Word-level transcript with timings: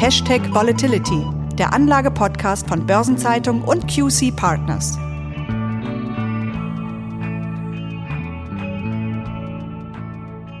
Hashtag 0.00 0.54
Volatility, 0.54 1.26
der 1.58 1.74
Anlage-Podcast 1.74 2.68
von 2.68 2.86
Börsenzeitung 2.86 3.62
und 3.62 3.88
QC 3.88 4.30
Partners. 4.30 4.96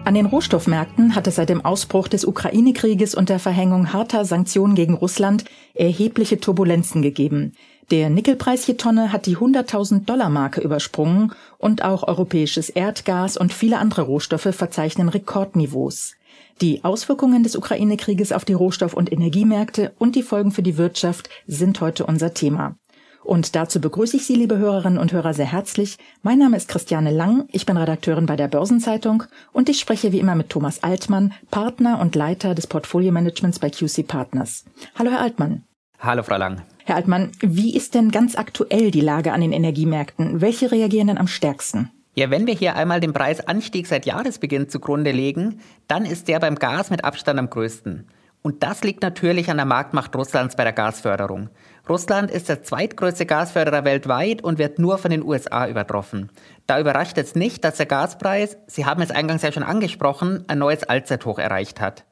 An 0.04 0.14
den 0.14 0.26
Rohstoffmärkten 0.26 1.14
hat 1.14 1.28
es 1.28 1.36
seit 1.36 1.50
dem 1.50 1.64
Ausbruch 1.64 2.08
des 2.08 2.24
Ukraine-Krieges 2.24 3.14
und 3.14 3.28
der 3.28 3.38
Verhängung 3.38 3.92
harter 3.92 4.24
Sanktionen 4.24 4.74
gegen 4.74 4.94
Russland 4.94 5.44
erhebliche 5.72 6.40
Turbulenzen 6.40 7.00
gegeben. 7.00 7.52
Der 7.92 8.10
Nickelpreis 8.10 8.66
je 8.66 8.74
Tonne 8.74 9.12
hat 9.12 9.26
die 9.26 9.36
100.000 9.36 10.04
Dollar 10.04 10.30
Marke 10.30 10.60
übersprungen 10.60 11.32
und 11.58 11.84
auch 11.84 12.02
europäisches 12.02 12.70
Erdgas 12.70 13.36
und 13.36 13.52
viele 13.52 13.78
andere 13.78 14.02
Rohstoffe 14.02 14.52
verzeichnen 14.52 15.08
Rekordniveaus. 15.08 16.16
Die 16.60 16.82
Auswirkungen 16.82 17.44
des 17.44 17.54
Ukraine-Krieges 17.54 18.32
auf 18.32 18.44
die 18.44 18.52
Rohstoff- 18.52 18.94
und 18.94 19.12
Energiemärkte 19.12 19.92
und 19.98 20.16
die 20.16 20.24
Folgen 20.24 20.50
für 20.50 20.62
die 20.62 20.76
Wirtschaft 20.76 21.30
sind 21.46 21.80
heute 21.80 22.04
unser 22.04 22.34
Thema. 22.34 22.76
Und 23.22 23.54
dazu 23.54 23.80
begrüße 23.80 24.16
ich 24.16 24.26
Sie, 24.26 24.34
liebe 24.34 24.58
Hörerinnen 24.58 24.98
und 24.98 25.12
Hörer, 25.12 25.34
sehr 25.34 25.52
herzlich. 25.52 25.98
Mein 26.22 26.38
Name 26.38 26.56
ist 26.56 26.68
Christiane 26.68 27.12
Lang, 27.12 27.46
ich 27.52 27.64
bin 27.64 27.76
Redakteurin 27.76 28.26
bei 28.26 28.34
der 28.34 28.48
Börsenzeitung 28.48 29.22
und 29.52 29.68
ich 29.68 29.78
spreche 29.78 30.10
wie 30.10 30.18
immer 30.18 30.34
mit 30.34 30.48
Thomas 30.48 30.82
Altmann, 30.82 31.32
Partner 31.50 32.00
und 32.00 32.16
Leiter 32.16 32.54
des 32.54 32.66
Portfolio-Managements 32.66 33.60
bei 33.60 33.70
QC 33.70 34.02
Partners. 34.04 34.64
Hallo, 34.96 35.10
Herr 35.10 35.20
Altmann. 35.20 35.62
Hallo, 36.00 36.22
Frau 36.22 36.38
Lang. 36.38 36.62
Herr 36.84 36.96
Altmann, 36.96 37.30
wie 37.40 37.76
ist 37.76 37.94
denn 37.94 38.10
ganz 38.10 38.34
aktuell 38.34 38.90
die 38.90 39.00
Lage 39.00 39.32
an 39.32 39.42
den 39.42 39.52
Energiemärkten? 39.52 40.40
Welche 40.40 40.72
reagieren 40.72 41.08
denn 41.08 41.18
am 41.18 41.28
stärksten? 41.28 41.90
Ja, 42.18 42.30
wenn 42.30 42.48
wir 42.48 42.54
hier 42.54 42.74
einmal 42.74 42.98
den 42.98 43.12
Preisanstieg 43.12 43.86
seit 43.86 44.04
Jahresbeginn 44.04 44.68
zugrunde 44.68 45.12
legen, 45.12 45.60
dann 45.86 46.04
ist 46.04 46.26
der 46.26 46.40
beim 46.40 46.56
Gas 46.56 46.90
mit 46.90 47.04
Abstand 47.04 47.38
am 47.38 47.48
größten. 47.48 48.08
Und 48.42 48.64
das 48.64 48.82
liegt 48.82 49.02
natürlich 49.02 49.52
an 49.52 49.58
der 49.58 49.66
Marktmacht 49.66 50.16
Russlands 50.16 50.56
bei 50.56 50.64
der 50.64 50.72
Gasförderung. 50.72 51.48
Russland 51.88 52.32
ist 52.32 52.48
der 52.48 52.64
zweitgrößte 52.64 53.24
Gasförderer 53.24 53.84
weltweit 53.84 54.42
und 54.42 54.58
wird 54.58 54.80
nur 54.80 54.98
von 54.98 55.12
den 55.12 55.22
USA 55.22 55.68
übertroffen. 55.68 56.28
Da 56.66 56.80
überrascht 56.80 57.18
es 57.18 57.36
nicht, 57.36 57.62
dass 57.62 57.76
der 57.76 57.86
Gaspreis, 57.86 58.56
Sie 58.66 58.84
haben 58.84 59.00
es 59.00 59.12
eingangs 59.12 59.42
ja 59.42 59.52
schon 59.52 59.62
angesprochen, 59.62 60.42
ein 60.48 60.58
neues 60.58 60.82
Allzeithoch 60.82 61.38
erreicht 61.38 61.80
hat. 61.80 62.04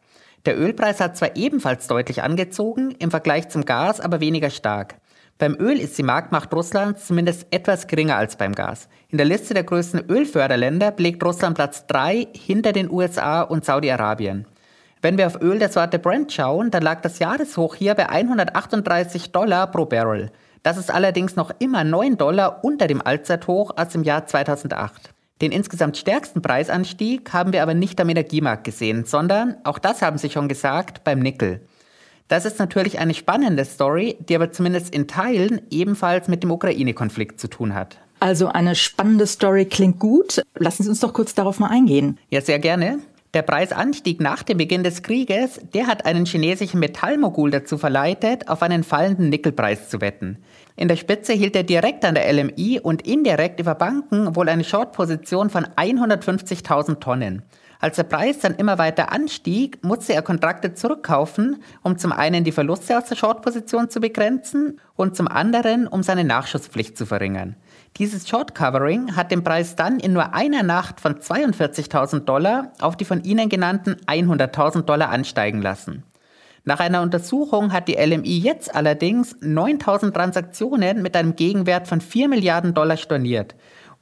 Der 0.45 0.57
Ölpreis 0.57 1.01
hat 1.01 1.17
zwar 1.17 1.35
ebenfalls 1.35 1.89
deutlich 1.89 2.23
angezogen, 2.23 2.95
im 3.01 3.11
Vergleich 3.11 3.48
zum 3.48 3.65
Gas 3.65 4.01
aber 4.01 4.20
weniger 4.20 4.51
stark. 4.51 5.01
Beim 5.39 5.55
Öl 5.61 5.79
ist 5.79 5.98
die 5.98 6.03
Marktmacht 6.03 6.55
Russlands 6.55 7.06
zumindest 7.06 7.47
etwas 7.51 7.87
geringer 7.87 8.17
als 8.17 8.37
beim 8.37 8.55
Gas. 8.55 8.89
In 9.11 9.19
der 9.19 9.27
Liste 9.27 9.53
der 9.53 9.65
größten 9.65 10.09
Ölförderländer 10.09 10.92
belegt 10.92 11.23
Russland 11.23 11.56
Platz 11.56 11.87
3 11.89 12.29
hinter 12.33 12.73
den 12.73 12.91
USA 12.91 13.42
und 13.42 13.62
Saudi-Arabien. 13.62 14.47
Wenn 15.03 15.19
wir 15.19 15.27
auf 15.27 15.39
Öl 15.42 15.59
der 15.59 15.69
Sorte 15.69 15.98
Brent 15.98 16.33
schauen, 16.33 16.70
dann 16.70 16.83
lag 16.83 17.03
das 17.03 17.19
Jahreshoch 17.19 17.75
hier 17.75 17.95
bei 17.95 18.09
138 18.09 19.31
Dollar 19.31 19.70
pro 19.70 19.84
Barrel. 19.84 20.31
Das 20.62 20.79
ist 20.79 20.91
allerdings 20.91 21.37
noch 21.37 21.51
immer 21.59 21.84
9 21.84 22.17
Dollar 22.17 22.64
unter 22.64 22.87
dem 22.87 23.03
Allzeithoch 23.03 23.75
aus 23.77 23.91
dem 23.91 24.05
Jahr 24.05 24.27
2008. 24.27 25.11
Den 25.42 25.53
insgesamt 25.53 25.98
stärksten 25.98 26.41
Preisanstieg 26.41 27.31
haben 27.34 27.53
wir 27.53 27.62
aber 27.62 27.75
nicht 27.75 28.01
am 28.01 28.09
Energiemarkt 28.09 28.64
gesehen, 28.64 29.05
sondern, 29.05 29.59
auch 29.64 29.79
das 29.79 30.01
haben 30.01 30.17
Sie 30.17 30.31
schon 30.31 30.48
gesagt, 30.48 31.05
beim 31.05 31.19
Nickel. 31.19 31.61
Das 32.29 32.45
ist 32.45 32.59
natürlich 32.59 32.99
eine 32.99 33.15
spannende 33.15 33.65
Story, 33.65 34.17
die 34.29 34.35
aber 34.35 34.51
zumindest 34.51 34.93
in 34.93 35.07
Teilen 35.07 35.61
ebenfalls 35.71 36.27
mit 36.27 36.43
dem 36.43 36.51
Ukraine-Konflikt 36.51 37.41
zu 37.41 37.49
tun 37.49 37.75
hat. 37.75 37.99
Also 38.19 38.49
eine 38.49 38.75
spannende 38.75 39.27
Story 39.27 39.67
klingt 39.67 39.99
gut. 39.99 40.43
Lassen 40.57 40.83
Sie 40.83 40.89
uns 40.89 41.01
doch 41.01 41.13
kurz 41.13 41.35
darauf 41.35 41.61
mal 41.61 41.69
eingehen. 41.69 42.19
Ja, 42.31 42.41
sehr 42.41 42.59
gerne. 42.59 42.99
Der 43.35 43.43
Preisanstieg 43.43 44.21
nach 44.21 44.43
dem 44.43 44.57
Beginn 44.57 44.83
des 44.83 45.03
Krieges, 45.03 45.61
der 45.75 45.87
hat 45.87 46.07
einen 46.07 46.25
chinesischen 46.25 46.81
Metallmogul 46.81 47.51
dazu 47.51 47.77
verleitet, 47.77 48.49
auf 48.49 48.63
einen 48.63 48.83
fallenden 48.83 49.29
Nickelpreis 49.29 49.91
zu 49.91 50.01
wetten. 50.01 50.39
In 50.75 50.89
der 50.89 50.97
Spitze 50.97 51.35
hielt 51.35 51.55
er 51.55 51.63
direkt 51.63 52.05
an 52.05 52.15
der 52.15 52.33
LMI 52.33 52.81
und 52.83 53.07
indirekt 53.07 53.61
über 53.61 53.75
Banken 53.75 54.35
wohl 54.36 54.48
eine 54.48 54.65
Short-Position 54.65 55.51
von 55.51 55.67
150.000 55.67 56.98
Tonnen. 56.98 57.42
Als 57.79 57.97
der 57.97 58.05
Preis 58.05 58.39
dann 58.39 58.55
immer 58.55 58.79
weiter 58.79 59.13
anstieg, 59.13 59.85
musste 59.85 60.14
er 60.14 60.23
Kontrakte 60.23 60.73
zurückkaufen, 60.75 61.63
um 61.83 61.98
zum 61.98 62.13
einen 62.13 62.42
die 62.42 62.53
Verluste 62.53 62.97
aus 62.97 63.05
der 63.05 63.17
Short-Position 63.17 63.91
zu 63.91 64.01
begrenzen 64.01 64.81
und 64.95 65.14
zum 65.14 65.29
anderen, 65.29 65.86
um 65.86 66.03
seine 66.03 66.25
Nachschusspflicht 66.25 66.97
zu 66.97 67.05
verringern. 67.05 67.57
Dieses 67.98 68.29
Short-Covering 68.29 69.17
hat 69.17 69.31
den 69.31 69.45
Preis 69.45 69.77
dann 69.77 70.01
in 70.01 70.15
nur 70.15 70.35
einer 70.35 70.63
Nacht 70.63 71.01
von 71.01 71.17
42.000 71.17 72.20
Dollar 72.20 72.73
auf 72.81 72.97
die 72.97 73.05
von 73.05 73.23
Ihnen 73.25 73.48
genannten 73.48 73.97
100.000 74.07 74.83
Dollar 74.83 75.11
ansteigen 75.11 75.61
lassen. 75.61 76.03
Nach 76.65 76.81
einer 76.81 77.03
Untersuchung 77.03 77.73
hat 77.73 77.89
die 77.89 77.95
LMI 77.95 78.39
jetzt 78.39 78.75
allerdings 78.75 79.36
9000 79.41 80.13
Transaktionen 80.13 81.01
mit 81.01 81.15
einem 81.17 81.36
Gegenwert 81.36 81.86
von 81.86 82.01
4 82.01 82.29
Milliarden 82.29 82.75
Dollar 82.75 82.97
storniert 82.97 83.55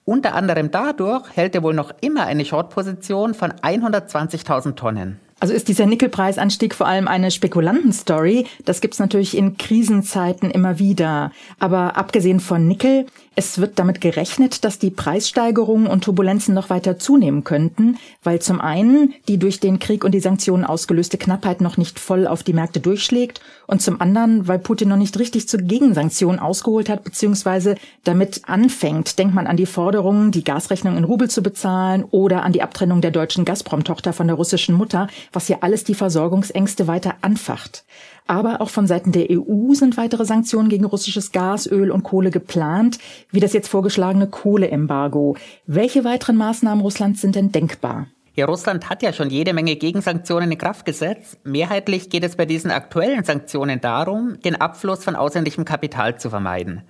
unter 0.04 0.34
anderem 0.34 0.70
dadurch 0.70 1.34
hält 1.34 1.54
er 1.54 1.62
wohl 1.62 1.74
noch 1.74 1.92
immer 2.00 2.26
eine 2.26 2.44
Short-Position 2.44 3.34
von 3.34 3.52
120.000 3.52 4.74
Tonnen. 4.74 5.20
Also 5.44 5.52
ist 5.52 5.68
dieser 5.68 5.84
Nickelpreisanstieg 5.84 6.74
vor 6.74 6.86
allem 6.86 7.06
eine 7.06 7.30
Spekulantenstory. 7.30 8.46
Das 8.64 8.80
gibt's 8.80 8.98
natürlich 8.98 9.36
in 9.36 9.58
Krisenzeiten 9.58 10.50
immer 10.50 10.78
wieder. 10.78 11.32
Aber 11.58 11.98
abgesehen 11.98 12.40
von 12.40 12.66
Nickel, 12.66 13.04
es 13.36 13.58
wird 13.58 13.78
damit 13.78 14.00
gerechnet, 14.00 14.64
dass 14.64 14.78
die 14.78 14.90
Preissteigerungen 14.90 15.88
und 15.88 16.04
Turbulenzen 16.04 16.54
noch 16.54 16.70
weiter 16.70 16.98
zunehmen 16.98 17.42
könnten, 17.42 17.98
weil 18.22 18.40
zum 18.40 18.60
einen 18.60 19.12
die 19.26 19.38
durch 19.38 19.58
den 19.58 19.80
Krieg 19.80 20.04
und 20.04 20.12
die 20.12 20.20
Sanktionen 20.20 20.64
ausgelöste 20.64 21.18
Knappheit 21.18 21.60
noch 21.60 21.76
nicht 21.76 21.98
voll 21.98 22.28
auf 22.28 22.44
die 22.44 22.52
Märkte 22.52 22.78
durchschlägt 22.78 23.40
und 23.66 23.82
zum 23.82 24.00
anderen, 24.00 24.46
weil 24.46 24.60
Putin 24.60 24.88
noch 24.88 24.96
nicht 24.96 25.18
richtig 25.18 25.48
zu 25.48 25.58
Gegensanktionen 25.58 26.38
ausgeholt 26.38 26.88
hat, 26.88 27.02
beziehungsweise 27.02 27.74
damit 28.04 28.42
anfängt. 28.46 29.18
Denkt 29.18 29.34
man 29.34 29.48
an 29.48 29.56
die 29.56 29.66
Forderungen, 29.66 30.30
die 30.30 30.44
Gasrechnung 30.44 30.96
in 30.96 31.04
Rubel 31.04 31.28
zu 31.28 31.42
bezahlen 31.42 32.04
oder 32.10 32.44
an 32.44 32.52
die 32.52 32.62
Abtrennung 32.62 33.00
der 33.00 33.10
deutschen 33.10 33.44
Gazprom-Tochter 33.44 34.12
von 34.12 34.28
der 34.28 34.36
russischen 34.36 34.76
Mutter, 34.76 35.08
was 35.34 35.48
ja 35.48 35.58
alles 35.60 35.84
die 35.84 35.94
Versorgungsängste 35.94 36.86
weiter 36.86 37.16
anfacht. 37.22 37.84
Aber 38.26 38.60
auch 38.60 38.70
von 38.70 38.86
Seiten 38.86 39.12
der 39.12 39.28
EU 39.30 39.74
sind 39.74 39.96
weitere 39.96 40.24
Sanktionen 40.24 40.68
gegen 40.68 40.84
russisches 40.84 41.32
Gas, 41.32 41.66
Öl 41.70 41.90
und 41.90 42.02
Kohle 42.02 42.30
geplant, 42.30 42.98
wie 43.30 43.40
das 43.40 43.52
jetzt 43.52 43.68
vorgeschlagene 43.68 44.28
Kohleembargo. 44.28 45.36
Welche 45.66 46.04
weiteren 46.04 46.36
Maßnahmen 46.36 46.82
Russlands 46.82 47.20
sind 47.20 47.34
denn 47.34 47.52
denkbar? 47.52 48.06
Ja, 48.36 48.46
Russland 48.46 48.90
hat 48.90 49.02
ja 49.02 49.12
schon 49.12 49.30
jede 49.30 49.52
Menge 49.52 49.76
Gegensanktionen 49.76 50.50
in 50.50 50.58
Kraft 50.58 50.84
gesetzt. 50.86 51.38
Mehrheitlich 51.44 52.10
geht 52.10 52.24
es 52.24 52.34
bei 52.34 52.46
diesen 52.46 52.72
aktuellen 52.72 53.22
Sanktionen 53.22 53.80
darum, 53.80 54.40
den 54.40 54.60
Abfluss 54.60 55.04
von 55.04 55.14
ausländichem 55.14 55.64
Kapital 55.64 56.18
zu 56.18 56.30
vermeiden. 56.30 56.82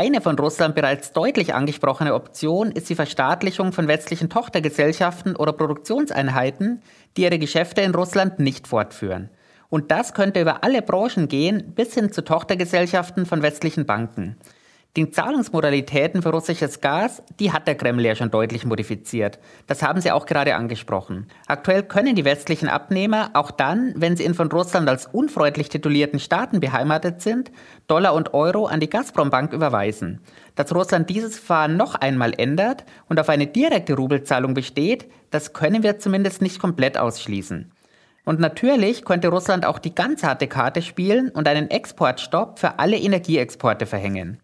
Eine 0.00 0.20
von 0.20 0.38
Russland 0.38 0.76
bereits 0.76 1.10
deutlich 1.10 1.54
angesprochene 1.54 2.14
Option 2.14 2.70
ist 2.70 2.88
die 2.88 2.94
Verstaatlichung 2.94 3.72
von 3.72 3.88
westlichen 3.88 4.30
Tochtergesellschaften 4.30 5.34
oder 5.34 5.52
Produktionseinheiten, 5.52 6.82
die 7.16 7.22
ihre 7.22 7.40
Geschäfte 7.40 7.80
in 7.80 7.96
Russland 7.96 8.38
nicht 8.38 8.68
fortführen. 8.68 9.28
Und 9.70 9.90
das 9.90 10.14
könnte 10.14 10.40
über 10.40 10.62
alle 10.62 10.82
Branchen 10.82 11.26
gehen, 11.26 11.74
bis 11.74 11.94
hin 11.94 12.12
zu 12.12 12.22
Tochtergesellschaften 12.22 13.26
von 13.26 13.42
westlichen 13.42 13.86
Banken. 13.86 14.36
Die 14.98 15.12
Zahlungsmodalitäten 15.12 16.22
für 16.22 16.30
russisches 16.30 16.80
Gas, 16.80 17.22
die 17.38 17.52
hat 17.52 17.68
der 17.68 17.76
Kreml 17.76 18.04
ja 18.04 18.16
schon 18.16 18.32
deutlich 18.32 18.64
modifiziert. 18.64 19.38
Das 19.68 19.84
haben 19.84 20.00
Sie 20.00 20.10
auch 20.10 20.26
gerade 20.26 20.56
angesprochen. 20.56 21.28
Aktuell 21.46 21.84
können 21.84 22.16
die 22.16 22.24
westlichen 22.24 22.68
Abnehmer 22.68 23.30
auch 23.34 23.52
dann, 23.52 23.94
wenn 23.94 24.16
sie 24.16 24.24
in 24.24 24.34
von 24.34 24.50
Russland 24.50 24.88
als 24.88 25.06
unfreundlich 25.06 25.68
titulierten 25.68 26.18
Staaten 26.18 26.58
beheimatet 26.58 27.22
sind, 27.22 27.52
Dollar 27.86 28.12
und 28.12 28.34
Euro 28.34 28.66
an 28.66 28.80
die 28.80 28.90
Gazprom-Bank 28.90 29.52
überweisen. 29.52 30.20
Dass 30.56 30.74
Russland 30.74 31.08
dieses 31.10 31.38
Verfahren 31.38 31.76
noch 31.76 31.94
einmal 31.94 32.32
ändert 32.36 32.84
und 33.08 33.20
auf 33.20 33.28
eine 33.28 33.46
direkte 33.46 33.94
Rubelzahlung 33.94 34.52
besteht, 34.52 35.06
das 35.30 35.52
können 35.52 35.84
wir 35.84 36.00
zumindest 36.00 36.42
nicht 36.42 36.58
komplett 36.58 36.98
ausschließen. 36.98 37.70
Und 38.24 38.40
natürlich 38.40 39.04
könnte 39.04 39.28
Russland 39.28 39.64
auch 39.64 39.78
die 39.78 39.94
ganz 39.94 40.24
harte 40.24 40.48
Karte 40.48 40.82
spielen 40.82 41.28
und 41.28 41.46
einen 41.46 41.70
Exportstopp 41.70 42.58
für 42.58 42.80
alle 42.80 42.96
Energieexporte 42.96 43.86
verhängen. 43.86 44.40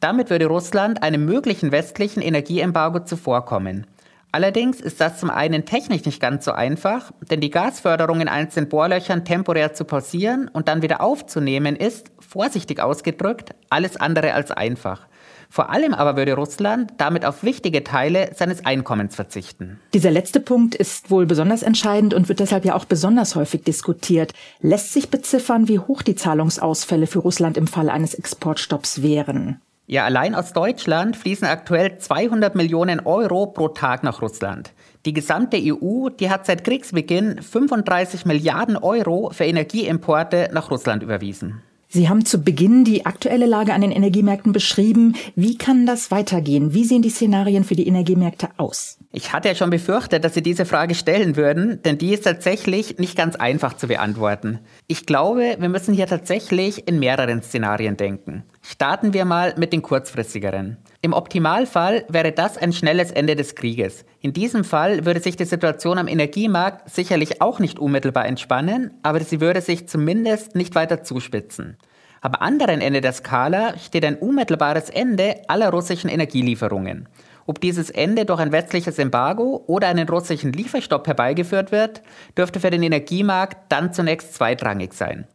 Damit 0.00 0.30
würde 0.30 0.46
Russland 0.46 1.02
einem 1.02 1.24
möglichen 1.24 1.72
westlichen 1.72 2.22
Energieembargo 2.22 3.00
zuvorkommen. 3.00 3.86
Allerdings 4.30 4.80
ist 4.80 5.00
das 5.00 5.18
zum 5.18 5.30
einen 5.30 5.64
technisch 5.64 6.04
nicht 6.04 6.20
ganz 6.20 6.44
so 6.44 6.52
einfach, 6.52 7.12
denn 7.30 7.40
die 7.40 7.50
Gasförderung 7.50 8.20
in 8.20 8.28
einzelnen 8.28 8.68
Bohrlöchern 8.68 9.24
temporär 9.24 9.72
zu 9.72 9.84
pausieren 9.84 10.48
und 10.52 10.68
dann 10.68 10.82
wieder 10.82 11.00
aufzunehmen 11.00 11.74
ist, 11.74 12.12
vorsichtig 12.20 12.80
ausgedrückt, 12.80 13.54
alles 13.70 13.96
andere 13.96 14.34
als 14.34 14.50
einfach. 14.50 15.06
Vor 15.50 15.70
allem 15.70 15.94
aber 15.94 16.16
würde 16.16 16.34
Russland 16.34 16.92
damit 16.98 17.24
auf 17.24 17.42
wichtige 17.42 17.82
Teile 17.82 18.30
seines 18.34 18.66
Einkommens 18.66 19.16
verzichten. 19.16 19.80
Dieser 19.94 20.10
letzte 20.10 20.40
Punkt 20.40 20.74
ist 20.74 21.10
wohl 21.10 21.24
besonders 21.24 21.62
entscheidend 21.62 22.12
und 22.12 22.28
wird 22.28 22.40
deshalb 22.40 22.66
ja 22.66 22.74
auch 22.74 22.84
besonders 22.84 23.34
häufig 23.34 23.62
diskutiert. 23.62 24.34
Lässt 24.60 24.92
sich 24.92 25.08
beziffern, 25.08 25.66
wie 25.66 25.78
hoch 25.78 26.02
die 26.02 26.16
Zahlungsausfälle 26.16 27.06
für 27.06 27.20
Russland 27.20 27.56
im 27.56 27.66
Fall 27.66 27.88
eines 27.88 28.12
Exportstopps 28.12 29.00
wären? 29.00 29.62
Ja, 29.90 30.04
allein 30.04 30.34
aus 30.34 30.52
Deutschland 30.52 31.16
fließen 31.16 31.48
aktuell 31.48 31.96
200 31.96 32.54
Millionen 32.54 33.00
Euro 33.06 33.46
pro 33.46 33.68
Tag 33.68 34.02
nach 34.02 34.20
Russland. 34.20 34.74
Die 35.06 35.14
gesamte 35.14 35.56
EU, 35.56 36.10
die 36.10 36.28
hat 36.28 36.44
seit 36.44 36.62
Kriegsbeginn 36.62 37.40
35 37.40 38.26
Milliarden 38.26 38.76
Euro 38.76 39.30
für 39.32 39.46
Energieimporte 39.46 40.50
nach 40.52 40.70
Russland 40.70 41.02
überwiesen. 41.02 41.62
Sie 41.90 42.10
haben 42.10 42.26
zu 42.26 42.42
Beginn 42.42 42.84
die 42.84 43.06
aktuelle 43.06 43.46
Lage 43.46 43.72
an 43.72 43.80
den 43.80 43.92
Energiemärkten 43.92 44.52
beschrieben. 44.52 45.14
Wie 45.34 45.56
kann 45.56 45.86
das 45.86 46.10
weitergehen? 46.10 46.74
Wie 46.74 46.84
sehen 46.84 47.00
die 47.00 47.08
Szenarien 47.08 47.64
für 47.64 47.76
die 47.76 47.88
Energiemärkte 47.88 48.48
aus? 48.58 48.98
Ich 49.10 49.32
hatte 49.32 49.48
ja 49.48 49.54
schon 49.54 49.70
befürchtet, 49.70 50.22
dass 50.22 50.34
Sie 50.34 50.42
diese 50.42 50.66
Frage 50.66 50.94
stellen 50.94 51.36
würden, 51.36 51.80
denn 51.82 51.96
die 51.96 52.12
ist 52.12 52.24
tatsächlich 52.24 52.98
nicht 52.98 53.16
ganz 53.16 53.36
einfach 53.36 53.72
zu 53.72 53.88
beantworten. 53.88 54.58
Ich 54.86 55.06
glaube, 55.06 55.56
wir 55.58 55.68
müssen 55.70 55.94
hier 55.94 56.06
tatsächlich 56.06 56.86
in 56.86 56.98
mehreren 56.98 57.42
Szenarien 57.42 57.96
denken. 57.96 58.42
Starten 58.60 59.14
wir 59.14 59.24
mal 59.24 59.54
mit 59.56 59.72
den 59.72 59.80
kurzfristigeren. 59.80 60.76
Im 61.00 61.12
Optimalfall 61.12 62.04
wäre 62.08 62.32
das 62.32 62.58
ein 62.58 62.72
schnelles 62.72 63.12
Ende 63.12 63.36
des 63.36 63.54
Krieges. 63.54 64.04
In 64.20 64.32
diesem 64.32 64.64
Fall 64.64 65.06
würde 65.06 65.20
sich 65.20 65.36
die 65.36 65.44
Situation 65.44 65.96
am 65.96 66.08
Energiemarkt 66.08 66.90
sicherlich 66.90 67.40
auch 67.40 67.60
nicht 67.60 67.78
unmittelbar 67.78 68.26
entspannen, 68.26 68.90
aber 69.04 69.20
sie 69.20 69.40
würde 69.40 69.60
sich 69.60 69.88
zumindest 69.88 70.56
nicht 70.56 70.74
weiter 70.74 71.04
zuspitzen. 71.04 71.76
Am 72.20 72.34
anderen 72.34 72.80
Ende 72.80 73.00
der 73.00 73.12
Skala 73.12 73.78
steht 73.78 74.04
ein 74.04 74.16
unmittelbares 74.16 74.90
Ende 74.90 75.36
aller 75.46 75.70
russischen 75.70 76.10
Energielieferungen. 76.10 77.08
Ob 77.46 77.60
dieses 77.60 77.90
Ende 77.90 78.24
durch 78.24 78.40
ein 78.40 78.50
westliches 78.50 78.98
Embargo 78.98 79.62
oder 79.68 79.86
einen 79.86 80.08
russischen 80.08 80.52
Lieferstopp 80.52 81.06
herbeigeführt 81.06 81.70
wird, 81.70 82.02
dürfte 82.36 82.58
für 82.58 82.70
den 82.70 82.82
Energiemarkt 82.82 83.56
dann 83.70 83.92
zunächst 83.92 84.34
zweitrangig 84.34 84.94
sein. 84.94 85.28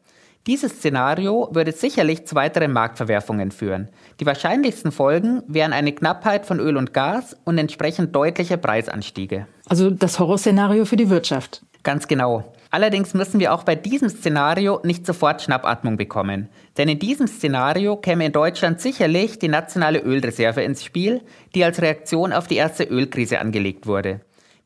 Dieses 0.45 0.73
Szenario 0.73 1.47
würde 1.53 1.71
sicherlich 1.71 2.27
zu 2.27 2.35
weiteren 2.35 2.73
Marktverwerfungen 2.73 3.51
führen. 3.51 3.87
Die 4.19 4.25
wahrscheinlichsten 4.25 4.91
Folgen 4.91 5.41
wären 5.47 5.71
eine 5.71 5.93
Knappheit 5.93 6.45
von 6.45 6.59
Öl 6.59 6.75
und 6.75 6.93
Gas 6.93 7.37
und 7.45 7.57
entsprechend 7.57 8.13
deutliche 8.13 8.57
Preisanstiege. 8.57 9.47
Also 9.69 9.89
das 9.89 10.19
Horrorszenario 10.19 10.83
für 10.83 10.97
die 10.97 11.09
Wirtschaft. 11.09 11.61
Ganz 11.83 12.09
genau. 12.09 12.53
Allerdings 12.71 13.13
müssen 13.13 13.39
wir 13.39 13.53
auch 13.53 13.63
bei 13.63 13.75
diesem 13.75 14.09
Szenario 14.09 14.81
nicht 14.83 15.05
sofort 15.05 15.41
Schnappatmung 15.41 15.95
bekommen. 15.95 16.49
Denn 16.77 16.89
in 16.89 16.99
diesem 16.99 17.27
Szenario 17.27 17.95
käme 17.95 18.25
in 18.25 18.31
Deutschland 18.33 18.81
sicherlich 18.81 19.39
die 19.39 19.47
nationale 19.47 19.99
Ölreserve 19.99 20.61
ins 20.61 20.83
Spiel, 20.83 21.21
die 21.55 21.63
als 21.63 21.81
Reaktion 21.81 22.33
auf 22.33 22.47
die 22.47 22.55
erste 22.57 22.83
Ölkrise 22.83 23.39
angelegt 23.39 23.87
wurde. 23.87 24.19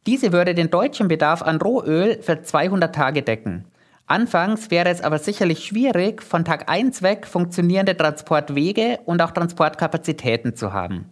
Diese 0.08 0.32
würde 0.32 0.56
den 0.56 0.72
deutschen 0.72 1.08
Bedarf 1.08 1.44
an 1.44 1.62
Rohöl 1.62 2.20
für 2.24 2.42
200 2.42 2.96
Tage 2.96 3.22
decken. 3.22 3.66
Anfangs 4.10 4.72
wäre 4.72 4.88
es 4.88 5.02
aber 5.02 5.20
sicherlich 5.20 5.66
schwierig, 5.66 6.24
von 6.24 6.46
Tag 6.46 6.70
1 6.70 7.02
weg 7.02 7.28
funktionierende 7.28 7.96
Transportwege 7.96 9.00
und 9.04 9.22
auch 9.22 9.32
Transportkapazitäten 9.32 10.56
zu 10.56 10.72
haben. 10.72 11.12